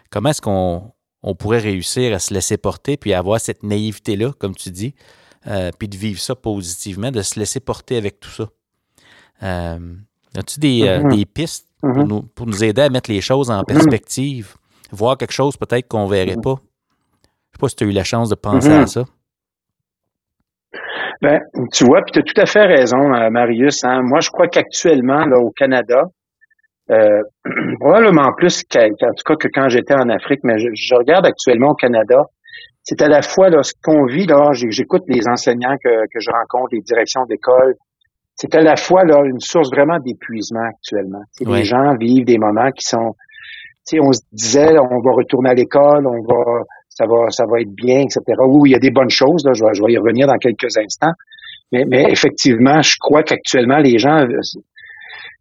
[0.10, 0.92] Comment est-ce qu'on
[1.24, 4.96] on pourrait réussir à se laisser porter puis avoir cette naïveté-là, comme tu dis,
[5.48, 8.46] euh, puis de vivre ça positivement, de se laisser porter avec tout ça.
[9.44, 9.96] Euh,
[10.38, 11.16] as-tu des, euh, mm-hmm.
[11.16, 12.28] des, pistes mm-hmm.
[12.36, 14.56] pour, nous, aider à mettre les choses en perspective,
[14.92, 16.56] voir quelque chose peut-être qu'on ne verrait pas?
[16.56, 19.04] Je ne sais pas si tu as eu la chance de penser à ça.
[21.22, 21.40] Ben,
[21.72, 22.98] tu vois, puis tu as tout à fait raison,
[23.30, 23.84] Marius.
[23.84, 24.02] Hein.
[24.04, 26.02] Moi, je crois qu'actuellement, là, au Canada,
[26.92, 27.22] euh,
[27.80, 31.76] probablement plus qu'en tout cas que quand j'étais en Afrique, mais je, regarde actuellement au
[31.76, 32.24] Canada,
[32.84, 36.30] c'est à la fois là, ce qu'on vit, là, j'écoute les enseignants que, que je
[36.32, 37.76] rencontre, les directions d'école,
[38.36, 41.22] c'est à la fois là, une source vraiment d'épuisement actuellement.
[41.40, 43.16] Les gens vivent des moments qui sont,
[44.00, 47.74] on se disait, on va retourner à l'école, on va ça va, ça va être
[47.74, 48.22] bien, etc.
[48.46, 50.38] Oui, il y a des bonnes choses, là, je, vais, je vais y revenir dans
[50.38, 51.14] quelques instants.
[51.72, 54.26] Mais, mais effectivement, je crois qu'actuellement, les gens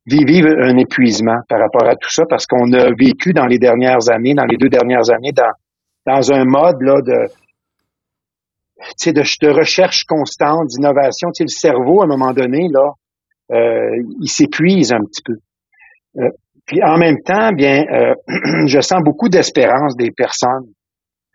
[0.06, 4.10] vivent un épuisement par rapport à tout ça parce qu'on a vécu dans les dernières
[4.10, 5.52] années, dans les deux dernières années, dans,
[6.06, 7.28] dans un mode là, de,
[9.12, 11.28] de, de recherche constante, d'innovation.
[11.30, 12.92] Tu sais, le cerveau, à un moment donné, là,
[13.52, 15.34] euh, il s'épuise un petit peu.
[16.18, 16.30] Euh,
[16.66, 18.14] puis en même temps, bien, euh,
[18.66, 20.72] je sens beaucoup d'espérance des personnes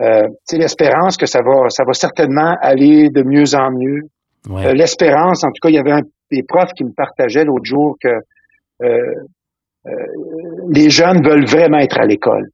[0.01, 4.01] euh, l'espérance que ça va, ça va certainement aller de mieux en mieux.
[4.49, 6.01] Euh, l'espérance, en tout cas, il y avait un,
[6.31, 8.09] des profs qui me partageaient l'autre jour que
[10.69, 12.49] les jeunes veulent vraiment être à l'école.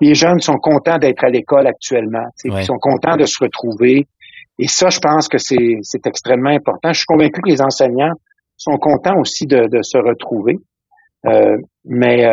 [0.00, 2.26] Les jeunes sont contents d'être à l'école actuellement.
[2.44, 4.06] Ils sont contents de se retrouver.
[4.58, 6.92] Et ça, je pense que c'est, c'est extrêmement important.
[6.92, 8.12] Je suis convaincu que les enseignants
[8.56, 10.58] sont contents aussi de, de se retrouver.
[11.26, 12.24] Euh, mais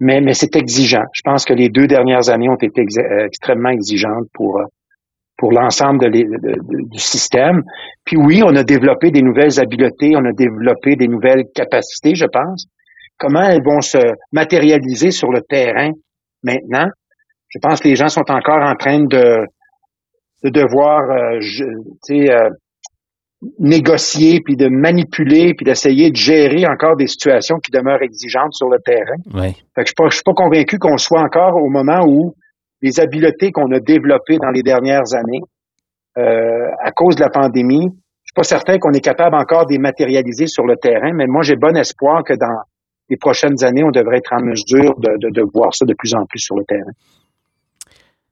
[0.00, 1.04] mais, mais c'est exigeant.
[1.12, 4.64] Je pense que les deux dernières années ont été euh, extrêmement exigeantes pour euh,
[5.36, 7.62] pour l'ensemble de, du système.
[8.04, 12.26] Puis oui, on a développé des nouvelles habiletés, on a développé des nouvelles capacités, je
[12.26, 12.66] pense.
[13.18, 13.98] Comment elles vont se
[14.32, 15.90] matérialiser sur le terrain
[16.42, 16.88] maintenant?
[17.48, 19.46] Je pense que les gens sont encore en train de,
[20.44, 22.50] de devoir euh, je, euh,
[23.58, 28.68] négocier, puis de manipuler, puis d'essayer de gérer encore des situations qui demeurent exigeantes sur
[28.68, 29.16] le terrain.
[29.32, 29.52] Ouais.
[29.74, 32.34] Fait que je ne suis, pas convaincu qu'on soit encore au moment où
[32.84, 35.40] les habiletés qu'on a développées dans les dernières années,
[36.18, 39.72] euh, à cause de la pandémie, je suis pas certain qu'on est capable encore de
[39.72, 42.60] les matérialiser sur le terrain, mais moi j'ai bon espoir que dans
[43.08, 46.26] les prochaines années, on devrait être en mesure de, de, voir ça de plus en
[46.26, 46.92] plus sur le terrain.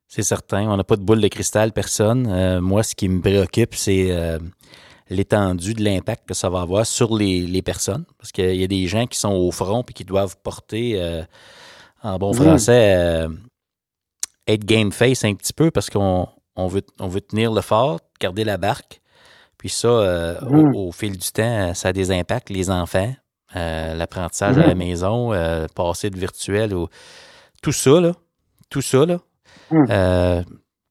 [0.06, 0.68] C'est certain.
[0.68, 2.26] On n'a pas de boule de cristal, personne.
[2.28, 4.38] Euh, moi, ce qui me préoccupe, c'est euh,
[5.08, 8.04] l'étendue de l'impact que ça va avoir sur les, personnes.
[8.18, 11.22] Parce qu'il y a des gens qui sont au front et qui doivent porter, euh,
[12.02, 13.26] en bon français,
[14.46, 18.00] être game face un petit peu parce qu'on on veut, on veut tenir le fort,
[18.20, 19.00] garder la barque.
[19.58, 20.40] Puis ça, euh,
[20.74, 22.50] au, fil du temps, ça a des impacts.
[22.50, 23.14] Les enfants,
[23.54, 25.30] l'apprentissage à la maison,
[25.76, 26.88] passer de virtuel, ou,
[27.62, 28.12] tout ça, là.
[28.70, 30.42] Tout ça, là.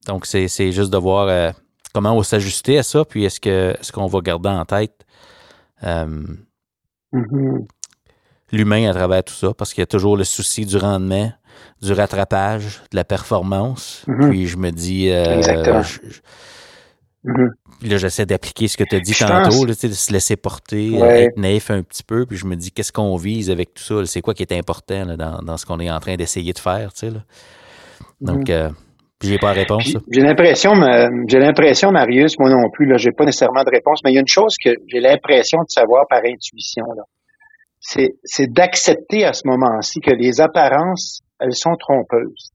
[0.07, 1.53] donc, c'est juste de voir
[1.93, 5.05] comment on va s'ajuster à ça, puis est-ce que est-ce qu'on va garder en tête
[5.83, 6.23] euh,
[7.13, 7.67] mm-hmm.
[8.51, 11.31] l'humain à travers tout ça, parce qu'il y a toujours le souci du rendement,
[11.81, 14.05] du rattrapage, de la performance.
[14.07, 14.29] Mm-hmm.
[14.29, 15.41] Puis je me dis euh,
[17.25, 17.49] mm-hmm.
[17.83, 21.71] Là, j'essaie d'appliquer ce que tu as dit tantôt, de se laisser porter, être naïf
[21.71, 24.35] un petit peu, puis je me dis qu'est-ce qu'on vise avec tout ça, c'est quoi
[24.35, 27.09] qui est important dans, dans, ce qu'on est en train d'essayer de faire, tu sais.
[27.09, 27.21] Là?
[28.21, 28.69] Donc, euh,
[29.23, 29.97] j'ai pas de réponse.
[30.11, 30.71] J'ai l'impression,
[31.27, 34.17] j'ai l'impression, Marius, moi non plus, là, j'ai pas nécessairement de réponse, mais il y
[34.17, 37.03] a une chose que j'ai l'impression de savoir par intuition, là.
[37.83, 42.51] C'est d'accepter à ce moment-ci que les apparences, elles sont trompeuses.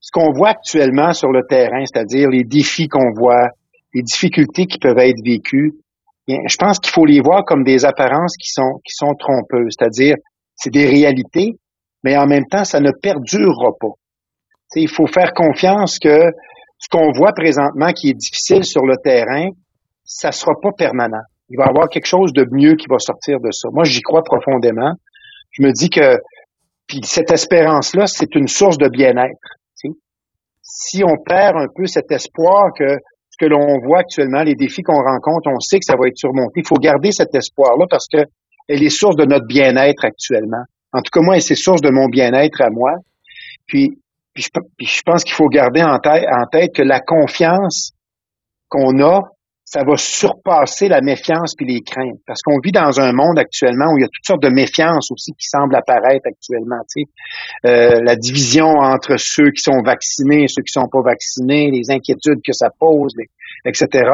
[0.00, 3.48] Ce qu'on voit actuellement sur le terrain, c'est-à-dire les défis qu'on voit,
[3.94, 5.74] les difficultés qui peuvent être vécues,
[6.28, 9.74] je pense qu'il faut les voir comme des apparences qui sont, trompeuses.
[9.78, 10.16] C'est-à-dire,
[10.54, 11.52] c'est des réalités,
[12.02, 13.94] mais en même temps, ça ne perdurera pas
[14.74, 16.30] il faut faire confiance que
[16.78, 19.48] ce qu'on voit présentement qui est difficile sur le terrain,
[20.04, 21.22] ça sera pas permanent.
[21.48, 23.68] Il va y avoir quelque chose de mieux qui va sortir de ça.
[23.72, 24.92] Moi, j'y crois profondément.
[25.52, 26.18] Je me dis que
[26.86, 29.56] puis cette espérance-là, c'est une source de bien-être.
[30.62, 32.98] Si on perd un peu cet espoir que
[33.30, 36.18] ce que l'on voit actuellement, les défis qu'on rencontre, on sait que ça va être
[36.18, 36.60] surmonté.
[36.60, 38.18] Il faut garder cet espoir-là parce que
[38.68, 40.64] elle est source de notre bien-être actuellement.
[40.92, 42.92] En tout cas, moi, c'est source de mon bien-être à moi.
[43.66, 43.98] Puis
[44.36, 44.44] puis
[44.86, 47.92] je, pense qu'il faut garder en tête, en tête que la confiance
[48.68, 49.22] qu'on a,
[49.66, 52.20] ça va surpasser la méfiance puis les craintes.
[52.24, 55.10] Parce qu'on vit dans un monde actuellement où il y a toutes sortes de méfiances
[55.10, 56.78] aussi qui semblent apparaître actuellement.
[56.88, 57.68] Tu sais.
[57.68, 61.90] Euh, la division entre ceux qui sont vaccinés et ceux qui sont pas vaccinés, les
[61.90, 63.12] inquiétudes que ça pose,
[63.64, 64.08] etc.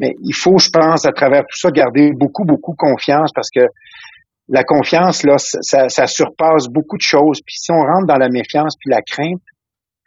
[0.00, 3.68] Mais il faut, je pense, à travers tout ça, garder beaucoup, beaucoup confiance parce que
[4.48, 7.40] la confiance, là, ça, ça, surpasse beaucoup de choses.
[7.46, 9.40] Puis si on rentre dans la méfiance puis la crainte,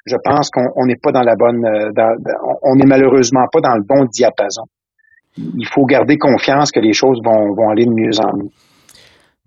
[0.05, 1.89] je pense qu'on n'est pas dans la bonne, euh,
[2.61, 4.63] on n'est malheureusement pas dans le bon diapason.
[5.37, 8.49] Il faut garder confiance que les choses vont, vont aller de mieux en mieux.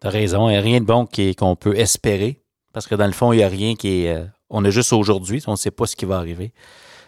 [0.01, 1.07] T'as raison, il n'y a rien de bon
[1.39, 2.41] qu'on peut espérer,
[2.73, 4.15] parce que dans le fond, il n'y a rien qui est...
[4.15, 6.53] Euh, on a juste aujourd'hui, on ne sait pas ce qui va arriver.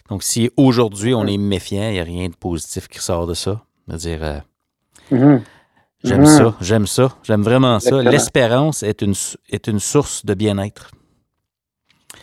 [0.08, 3.34] Donc, si aujourd'hui, on est méfiant, il n'y a rien de positif qui sort de
[3.34, 3.62] ça.
[3.88, 4.38] dire, euh,
[5.12, 5.42] mm-hmm.
[6.04, 6.38] j'aime mm-hmm.
[6.38, 8.02] ça, j'aime ça, j'aime vraiment ça.
[8.02, 9.14] L'espérance est une,
[9.50, 10.90] est une source de bien-être.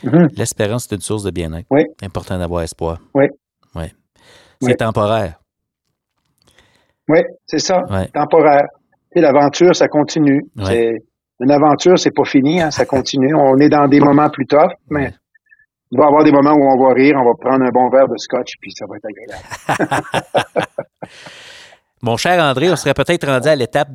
[0.04, 0.38] Mm-hmm.
[0.38, 1.68] L'espérance est une source de bien-être.
[1.72, 1.84] Oui.
[2.02, 3.00] Important d'avoir espoir.
[3.14, 3.26] Oui.
[3.76, 3.86] Oui.
[4.62, 5.40] C'est temporaire.
[7.10, 7.82] Oui, c'est ça.
[8.14, 8.68] Temporaire.
[9.16, 10.44] L'aventure, ça continue.
[11.40, 13.34] Une aventure, c'est pas fini, hein, ça continue.
[13.36, 15.12] On est dans des moments plus tough, mais
[15.92, 17.90] il va y avoir des moments où on va rire, on va prendre un bon
[17.90, 20.66] verre de scotch, puis ça va être agréable.
[22.02, 23.92] Mon cher André, on serait peut-être rendu à l'étape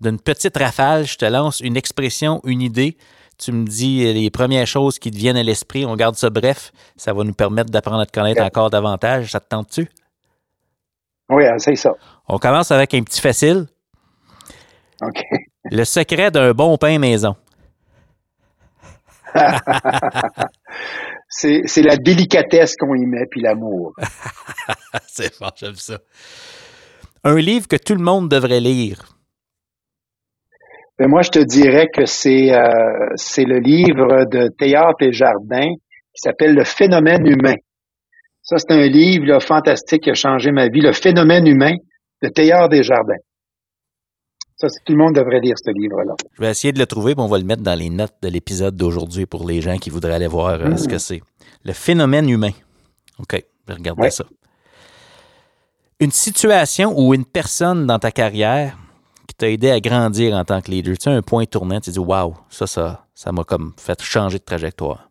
[0.00, 1.04] d'une petite rafale.
[1.04, 2.96] Je te lance une expression, une idée.
[3.38, 5.84] Tu me dis les premières choses qui te viennent à l'esprit.
[5.84, 6.72] On garde ça bref.
[6.96, 9.32] Ça va nous permettre d'apprendre à te connaître encore davantage.
[9.32, 9.88] Ça te tente-tu?
[11.30, 11.92] Oui, c'est ça.
[12.28, 13.66] On commence avec un petit facile.
[15.02, 15.22] OK.
[15.70, 17.34] Le secret d'un bon pain maison.
[21.28, 23.94] c'est la délicatesse qu'on y met, puis l'amour.
[25.06, 25.98] c'est fort, j'aime ça.
[27.24, 29.13] Un livre que tout le monde devrait lire.
[30.98, 32.62] Ben moi, je te dirais que c'est euh,
[33.16, 35.74] c'est le livre de Théâtre et Jardin
[36.14, 37.56] qui s'appelle Le phénomène humain.
[38.42, 40.80] Ça, c'est un livre fantastique qui a changé ma vie.
[40.80, 41.74] Le phénomène humain
[42.22, 43.18] de Théâtre des Jardins.
[44.56, 46.14] Ça, tout le monde devrait lire ce livre-là.
[46.34, 48.28] Je vais essayer de le trouver, puis on va le mettre dans les notes de
[48.28, 51.22] l'épisode d'aujourd'hui pour les gens qui voudraient aller voir euh, ce que c'est.
[51.64, 52.52] Le phénomène humain.
[53.18, 54.24] OK, je vais regarder ça.
[55.98, 58.76] Une situation ou une personne dans ta carrière
[59.34, 60.96] qui t'a aidé à grandir en tant que leader.
[60.96, 64.38] Tu sais, un point tournant, tu dis, waouh, ça, ça, ça m'a comme fait changer
[64.38, 65.10] de trajectoire.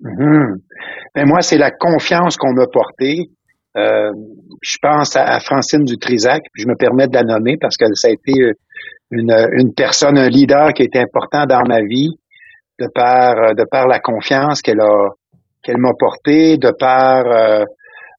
[0.00, 3.30] Ben, moi, c'est la confiance qu'on m'a portée.
[3.76, 4.12] Euh,
[4.60, 8.08] je pense à, Francine Dutrisac, puis je me permets de la nommer parce que ça
[8.08, 8.52] a été
[9.10, 12.10] une, une personne, un leader qui a été important dans ma vie,
[12.78, 15.08] de par de par la confiance qu'elle a
[15.62, 17.64] qu'elle m'a portée, de par euh,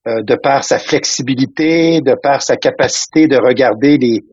[0.07, 4.23] euh, de par sa flexibilité, de par sa capacité de regarder les,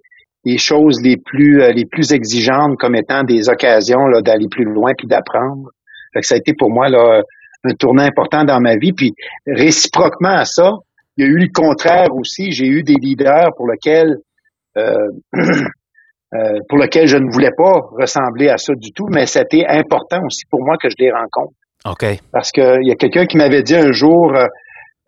[0.46, 5.06] les choses les plus les plus exigeantes comme étant des occasions d'aller plus loin puis
[5.06, 5.68] d'apprendre.
[6.22, 7.22] ça a été pour moi là
[7.66, 8.92] un tournant important dans ma vie.
[8.92, 9.12] Puis
[9.46, 10.72] réciproquement à ça,
[11.16, 12.52] il y a eu le contraire aussi.
[12.52, 14.18] J'ai eu des leaders pour lesquels
[14.76, 19.66] euh, euh, pour lesquels je ne voulais pas ressembler à ça du tout, mais c'était
[19.66, 21.54] important aussi pour moi que je les rencontre.
[21.84, 22.04] OK.
[22.32, 24.34] Parce qu'il y a quelqu'un qui m'avait dit un jour,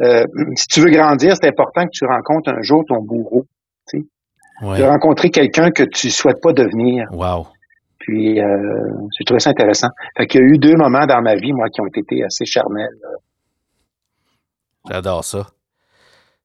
[0.03, 0.25] euh,
[0.55, 3.45] si tu veux grandir, c'est important que tu rencontres un jour ton bourreau.
[4.61, 7.07] De rencontrer quelqu'un que tu souhaites pas devenir.
[7.13, 7.47] Wow.
[7.99, 8.47] Puis euh,
[9.17, 9.89] j'ai trouvé ça intéressant.
[10.17, 12.45] Fait qu'il y a eu deux moments dans ma vie, moi, qui ont été assez
[12.45, 12.99] charnels.
[14.89, 15.47] J'adore ça.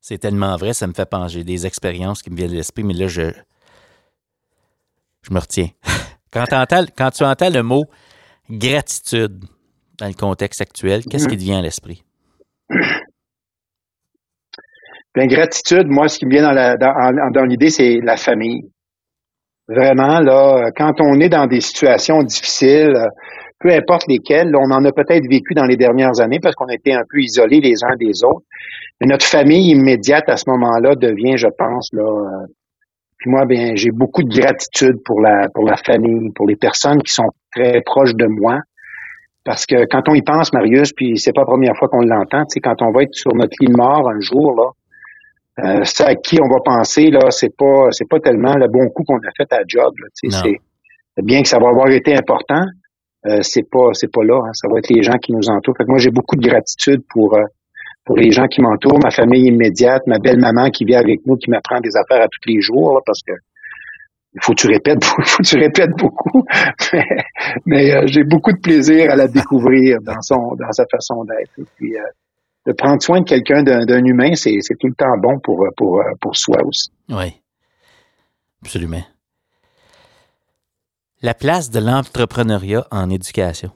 [0.01, 1.35] C'est tellement vrai, ça me fait penser.
[1.35, 3.31] J'ai des expériences qui me viennent à l'esprit, mais là, je,
[5.21, 5.69] je me retiens.
[6.33, 6.45] Quand,
[6.97, 7.83] quand tu entends le mot
[8.49, 9.45] gratitude
[9.99, 12.03] dans le contexte actuel, qu'est-ce qui te vient à l'esprit?
[15.15, 18.63] Bien, gratitude, moi, ce qui me vient dans, dans l'idée, c'est la famille.
[19.67, 22.95] Vraiment, là, quand on est dans des situations difficiles,
[23.59, 26.93] peu importe lesquelles, on en a peut-être vécu dans les dernières années parce qu'on était
[26.93, 28.45] un peu isolés les uns des autres.
[28.99, 32.03] Mais notre famille immédiate à ce moment-là devient, je pense, là.
[32.03, 32.47] Euh,
[33.17, 37.01] puis moi, bien, j'ai beaucoup de gratitude pour la pour la famille, pour les personnes
[37.01, 38.59] qui sont très proches de moi.
[39.45, 42.43] Parce que quand on y pense, Marius, puis c'est pas la première fois qu'on l'entend,
[42.45, 44.71] tu sais, quand on va être sur notre lit de mort un jour, là,
[45.59, 48.89] euh, ça à qui on va penser là, c'est pas c'est pas tellement le bon
[48.89, 49.93] coup qu'on a fait à la job.
[49.99, 52.63] Là, c'est bien que ça va avoir été important,
[53.27, 54.39] euh, c'est pas c'est pas là.
[54.43, 55.75] Hein, ça va être les gens qui nous entourent.
[55.77, 57.43] Fait que moi j'ai beaucoup de gratitude pour euh,
[58.03, 61.37] pour les gens qui m'entourent, ma famille immédiate, ma belle maman qui vient avec nous,
[61.37, 63.33] qui m'apprend des affaires à tous les jours, parce que
[64.33, 66.43] il faut que tu répètes, faut que tu répètes beaucoup.
[67.67, 71.69] mais, j'ai beaucoup de plaisir à la découvrir dans son dans sa façon d'être.
[71.77, 71.95] Puis
[72.65, 76.35] de prendre soin de quelqu'un, d'un humain, c'est tout le temps bon pour, pour, pour
[76.35, 76.89] soi aussi.
[77.09, 77.41] Oui,
[78.61, 79.03] absolument.
[81.21, 83.71] La place de l'entrepreneuriat en éducation.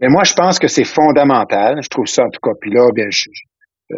[0.00, 1.80] Mais moi, je pense que c'est fondamental.
[1.82, 2.52] Je trouve ça, en tout cas.
[2.60, 3.08] Puis là, bien,
[3.90, 3.96] euh,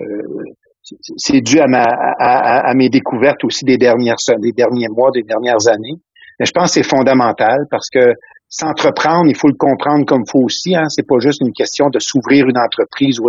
[1.17, 5.23] c'est dû à, ma, à, à, mes découvertes aussi des dernières des derniers mois, des
[5.23, 6.01] dernières années.
[6.39, 8.15] Mais je pense que c'est fondamental parce que
[8.51, 10.77] s'entreprendre, il faut le comprendre comme faut aussi.
[10.77, 10.89] Hein.
[10.89, 13.29] C'est pas juste une question de s'ouvrir une entreprise ou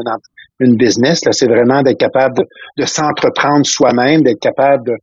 [0.59, 1.24] une, business.
[1.26, 2.43] Là, c'est vraiment d'être capable
[2.78, 4.97] de, s'entreprendre soi-même, d'être capable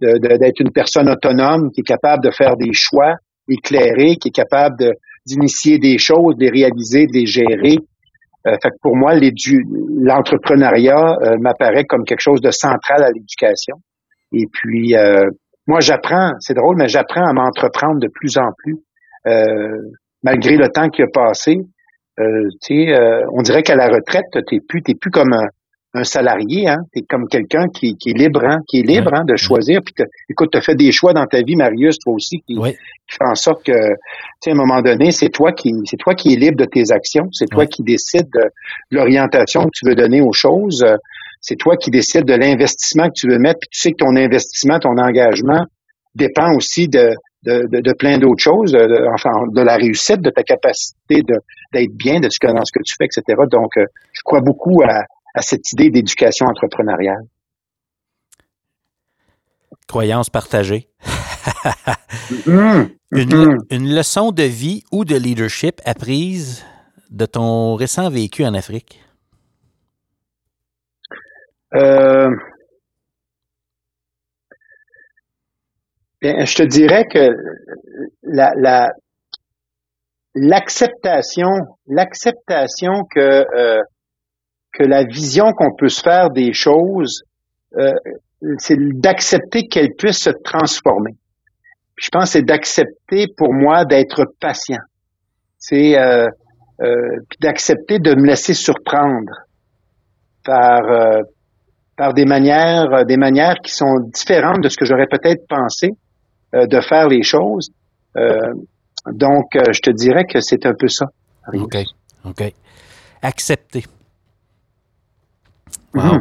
[0.00, 3.14] de, d'être une personne autonome qui est capable de faire des choix
[3.48, 4.92] éclairés, qui est capable de,
[5.26, 7.78] d'initier des choses, de les réaliser, de les gérer.
[8.46, 13.76] Euh, fait que pour moi, l'entrepreneuriat euh, m'apparaît comme quelque chose de central à l'éducation.
[14.32, 15.30] Et puis, euh,
[15.66, 18.76] moi, j'apprends, c'est drôle, mais j'apprends à m'entreprendre de plus en plus.
[19.26, 19.78] Euh,
[20.22, 21.58] malgré le temps qui a passé,
[22.20, 25.46] euh, euh, on dirait qu'à la retraite, t'es plus, t'es plus comme un,
[25.94, 26.78] un salarié, hein.
[26.92, 29.80] T'es comme quelqu'un qui, qui, est libre, hein, qui est libre hein, de choisir.
[29.84, 29.94] Puis
[30.28, 33.24] écoute, tu as fait des choix dans ta vie, Marius, toi aussi, qui, qui fait
[33.24, 33.72] en sorte que,
[34.42, 36.90] tu à un moment donné, c'est toi qui, c'est toi qui es libre de tes
[36.90, 37.28] actions.
[37.32, 38.50] C'est toi qui décides de
[38.90, 40.84] l'orientation que tu veux donner aux choses.
[41.40, 43.60] C'est toi qui décides de l'investissement que tu veux mettre.
[43.60, 45.64] Puis tu sais que ton investissement, ton engagement
[46.14, 47.10] dépend aussi de,
[47.44, 48.76] de, de, plein d'autres choses,
[49.14, 51.22] enfin, de la réussite, de ta capacité
[51.72, 53.22] d'être bien, de ce que, dans ce que tu fais, etc.
[53.50, 57.24] Donc, euh, je crois beaucoup à, à cette idée d'éducation entrepreneuriale.
[59.86, 60.88] Croyance partagée.
[62.46, 62.90] Mm-hmm.
[63.12, 63.58] Mm-hmm.
[63.70, 66.64] une, leçon de vie ou de leadership apprise
[67.10, 69.02] de ton récent vécu en Afrique?
[71.74, 72.30] Euh,
[76.24, 77.28] je te dirais que
[78.22, 78.90] la,
[80.34, 81.50] l'acceptation,
[81.86, 83.82] l'acceptation que euh,
[84.72, 87.22] que la vision qu'on peut se faire des choses,
[87.76, 87.92] euh,
[88.58, 91.12] c'est d'accepter qu'elles puissent se transformer.
[91.96, 94.82] je pense c'est d'accepter pour moi d'être patient.
[95.58, 96.26] C'est euh,
[96.80, 99.32] euh, d'accepter de me laisser surprendre
[100.44, 100.82] par
[101.96, 105.90] par des manières des manières qui sont différentes de ce que j'aurais peut-être pensé
[106.54, 107.70] de faire les choses.
[109.06, 111.06] donc, je te dirais que c'est un peu ça.
[111.52, 111.76] OK.
[112.24, 112.52] OK.
[113.22, 113.84] Accepter.
[115.94, 116.20] Mhm.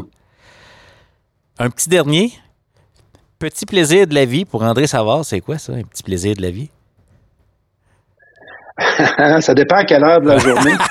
[1.59, 2.31] Un petit dernier.
[3.39, 6.41] Petit plaisir de la vie pour André Savard, c'est quoi ça, un petit plaisir de
[6.41, 6.69] la vie?
[9.41, 10.73] ça dépend à quelle heure de la journée.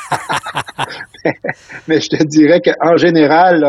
[1.89, 3.65] Mais je te dirais qu'en général,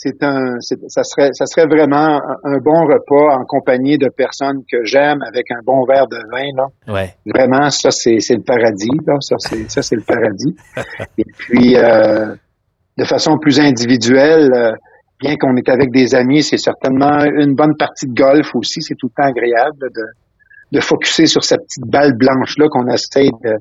[0.00, 4.84] c'est un, ça serait, ça serait vraiment un bon repas en compagnie de personnes que
[4.84, 6.66] j'aime avec un bon verre de vin, là.
[7.26, 8.88] Vraiment, ça, c'est, le paradis,
[9.20, 10.54] Ça, c'est, ça, c'est le paradis.
[11.18, 12.32] Et puis, euh,
[12.96, 14.72] de façon plus individuelle, euh,
[15.20, 18.80] bien qu'on est avec des amis, c'est certainement une bonne partie de golf aussi.
[18.80, 20.04] C'est tout le temps agréable de,
[20.72, 23.56] de focuser sur cette petite balle blanche-là qu'on essaie de,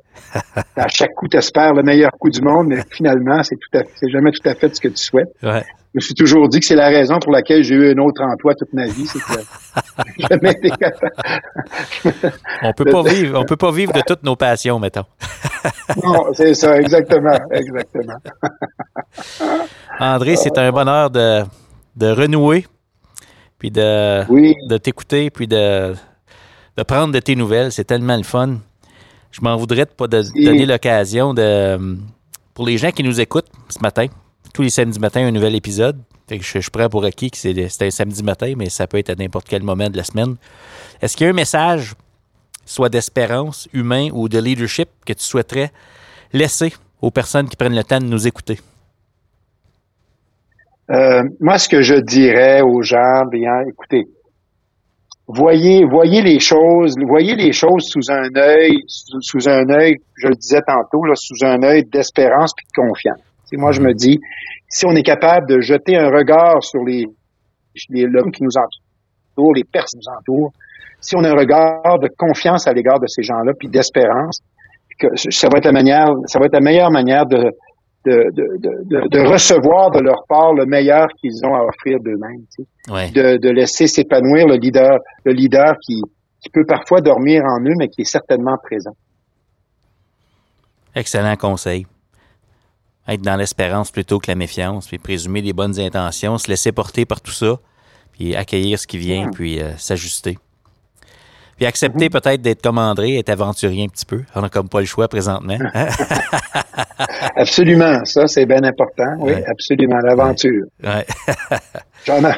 [0.76, 4.10] à chaque coup, t'espères le meilleur coup du monde, mais finalement, c'est tout à c'est
[4.10, 5.34] jamais tout à fait ce que tu souhaites.
[5.42, 5.64] Ouais.
[5.98, 8.22] Je me suis toujours dit que c'est la raison pour laquelle j'ai eu un autre
[8.22, 11.12] emploi toute ma vie, c'est que jamais été capable.
[12.62, 15.06] on peut pas vivre, on peut pas vivre de toutes nos passions, mettons.
[16.04, 18.14] non, c'est ça, exactement, exactement.
[20.00, 21.42] André, c'est un bonheur de,
[21.96, 22.68] de renouer,
[23.58, 24.24] puis de,
[24.68, 25.96] de t'écouter, puis de,
[26.78, 27.72] de prendre de tes nouvelles.
[27.72, 28.58] C'est tellement le fun.
[29.32, 31.98] Je m'en voudrais de pas donner l'occasion de
[32.54, 34.06] pour les gens qui nous écoutent ce matin,
[34.58, 35.98] tous les samedis matins, un nouvel épisode.
[36.32, 39.16] je, suis prêt pour acquis que c'est un samedi matin, mais ça peut être à
[39.16, 40.36] n'importe quel moment de la semaine.
[41.00, 41.94] Est-ce qu'il y a un message,
[42.66, 45.70] soit d'espérance, humain ou de leadership, que tu souhaiterais
[46.34, 48.58] laisser aux personnes qui prennent le temps de nous écouter?
[50.90, 54.08] Euh, moi, ce que je dirais aux gens, bien, écoutez,
[55.28, 60.36] voyez, voyez les choses, voyez les choses sous un œil, sous, un œil, je le
[60.36, 63.27] disais tantôt, sous un œil d'espérance puis de confiance.
[63.54, 64.20] Moi, je me dis,
[64.70, 67.06] si on est capable de jeter un regard sur les,
[67.90, 70.52] les l'homme qui nous entoure, les personnes qui nous entourent,
[71.00, 74.42] si on a un regard de confiance à l'égard de ces gens-là, puis d'espérance,
[75.00, 77.52] que ça va être la manière, ça va être la meilleure manière de,
[78.06, 82.46] de, recevoir de leur part le meilleur qu'ils ont à offrir d'eux-mêmes.
[83.12, 86.02] De, laisser s'épanouir le leader, le leader qui,
[86.54, 88.96] peut parfois dormir en eux, mais qui est certainement présent.
[90.96, 91.86] Excellent conseil.
[93.08, 97.06] Être dans l'espérance plutôt que la méfiance, puis présumer des bonnes intentions, se laisser porter
[97.06, 97.58] par tout ça,
[98.12, 100.38] puis accueillir ce qui vient, puis euh, s'ajuster.
[101.58, 102.12] Puis accepter mhm.
[102.12, 104.22] peut-être d'être comme André, être aventurier un petit peu.
[104.36, 105.58] On n'a comme pas le choix présentement.
[107.36, 108.06] absolument.
[108.06, 109.16] Ça, c'est bien important.
[109.20, 109.98] Oui, absolument.
[110.04, 110.66] L'aventure.
[110.84, 111.06] Ouais.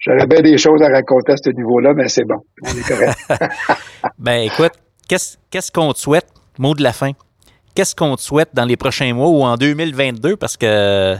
[0.00, 2.40] J'aurais bien des choses à raconter à ce niveau-là, mais c'est bon.
[2.62, 3.16] On est correct.
[4.18, 4.72] ben, écoute,
[5.08, 6.26] qu'est-ce qu'on te souhaite?
[6.58, 7.12] Mot de la fin.
[7.74, 10.36] Qu'est-ce qu'on te souhaite dans les prochains mois ou en 2022?
[10.36, 11.16] Parce que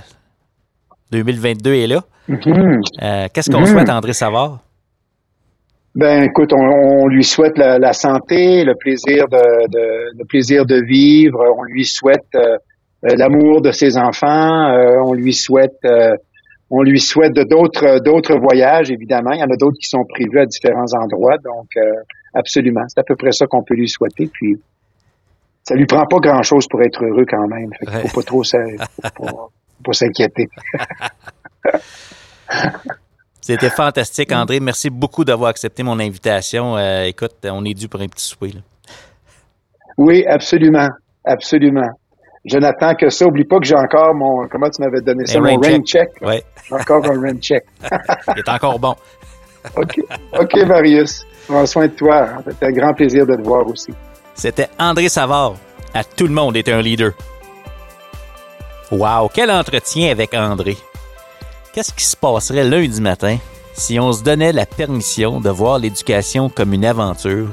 [1.10, 2.02] 2022 est là.
[2.28, 2.80] Mhm.
[3.02, 3.66] Euh, qu'est-ce qu'on mhm.
[3.66, 4.60] souhaite à André Savard?
[5.94, 11.44] Ben, écoute, on, lui souhaite la, santé, le plaisir de, le plaisir de vivre.
[11.58, 12.56] On lui souhaite euh,
[13.04, 14.70] euh, l'amour de ses enfants.
[14.70, 15.86] Euh, on lui souhaite,
[16.70, 18.90] on lui souhaite d'autres, d'autres voyages.
[18.90, 21.36] Évidemment, il y en a d'autres qui sont prévus à différents endroits.
[21.44, 21.68] Donc,
[22.32, 24.30] absolument, c'est à peu près ça qu'on peut lui souhaiter.
[24.32, 24.56] Puis,
[25.64, 27.70] ça lui prend pas grand chose pour être heureux quand même.
[27.88, 28.42] Fait faut pas trop,
[29.92, 30.48] s'inquiéter.
[33.40, 34.60] C'était fantastique, André.
[34.60, 36.76] Merci beaucoup d'avoir accepté mon invitation.
[36.76, 38.52] Euh, écoute, on est dû pour un petit souper.
[39.98, 40.88] Oui, absolument.
[41.24, 41.90] Absolument.
[42.44, 43.26] Je n'attends que ça.
[43.26, 44.46] Oublie pas que j'ai encore mon.
[44.48, 45.40] Comment tu m'avais donné ça?
[45.40, 46.08] mon rain check.
[46.22, 46.42] Oui.
[46.70, 47.64] Encore un rain check.
[48.36, 48.94] Il est encore bon.
[49.76, 50.00] OK.
[50.40, 51.24] OK, Marius.
[51.46, 52.28] Prends soin de toi.
[52.48, 53.92] C'était un grand plaisir de te voir aussi.
[54.34, 55.54] C'était André Savard.
[55.94, 57.12] À tout le monde est un leader.
[58.90, 60.76] Wow, quel entretien avec André.
[61.72, 63.38] Qu'est-ce qui se passerait lundi matin
[63.74, 67.48] si on se donnait la permission de voir l'éducation comme une aventure,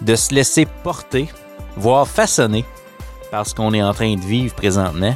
[0.00, 1.28] de se laisser porter,
[1.76, 2.64] voire façonner
[3.30, 5.14] par ce qu'on est en train de vivre présentement,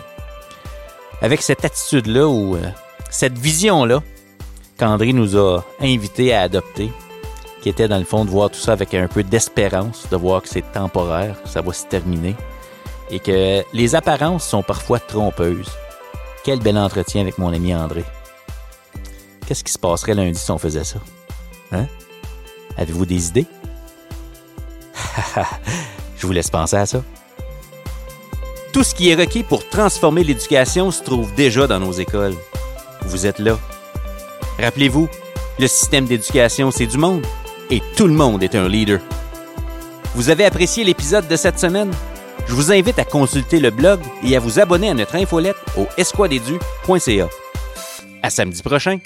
[1.23, 2.69] avec cette attitude-là ou euh,
[3.11, 4.03] cette vision-là
[4.79, 6.93] qu'André nous a invités à adopter,
[7.69, 10.49] était dans le fond de voir tout ça avec un peu d'espérance, de voir que
[10.49, 12.35] c'est temporaire, que ça va se terminer,
[13.11, 15.71] et que les apparences sont parfois trompeuses.
[16.45, 18.05] Quel bel entretien avec mon ami André.
[19.47, 20.99] Qu'est-ce qui se passerait lundi si on faisait ça?
[21.73, 21.87] Hein?
[22.77, 23.47] Avez-vous des idées?
[26.17, 27.03] Je vous laisse penser à ça.
[28.73, 32.35] Tout ce qui est requis pour transformer l'éducation se trouve déjà dans nos écoles.
[33.03, 33.59] Vous êtes là.
[34.59, 35.09] Rappelez-vous,
[35.59, 37.25] le système d'éducation, c'est du monde
[37.71, 39.01] et tout le monde est un leader.
[40.15, 41.91] Vous avez apprécié l'épisode de cette semaine?
[42.47, 45.87] Je vous invite à consulter le blog et à vous abonner à notre infolette au
[45.97, 47.29] esquadedu.ca.
[48.23, 48.99] À samedi prochain!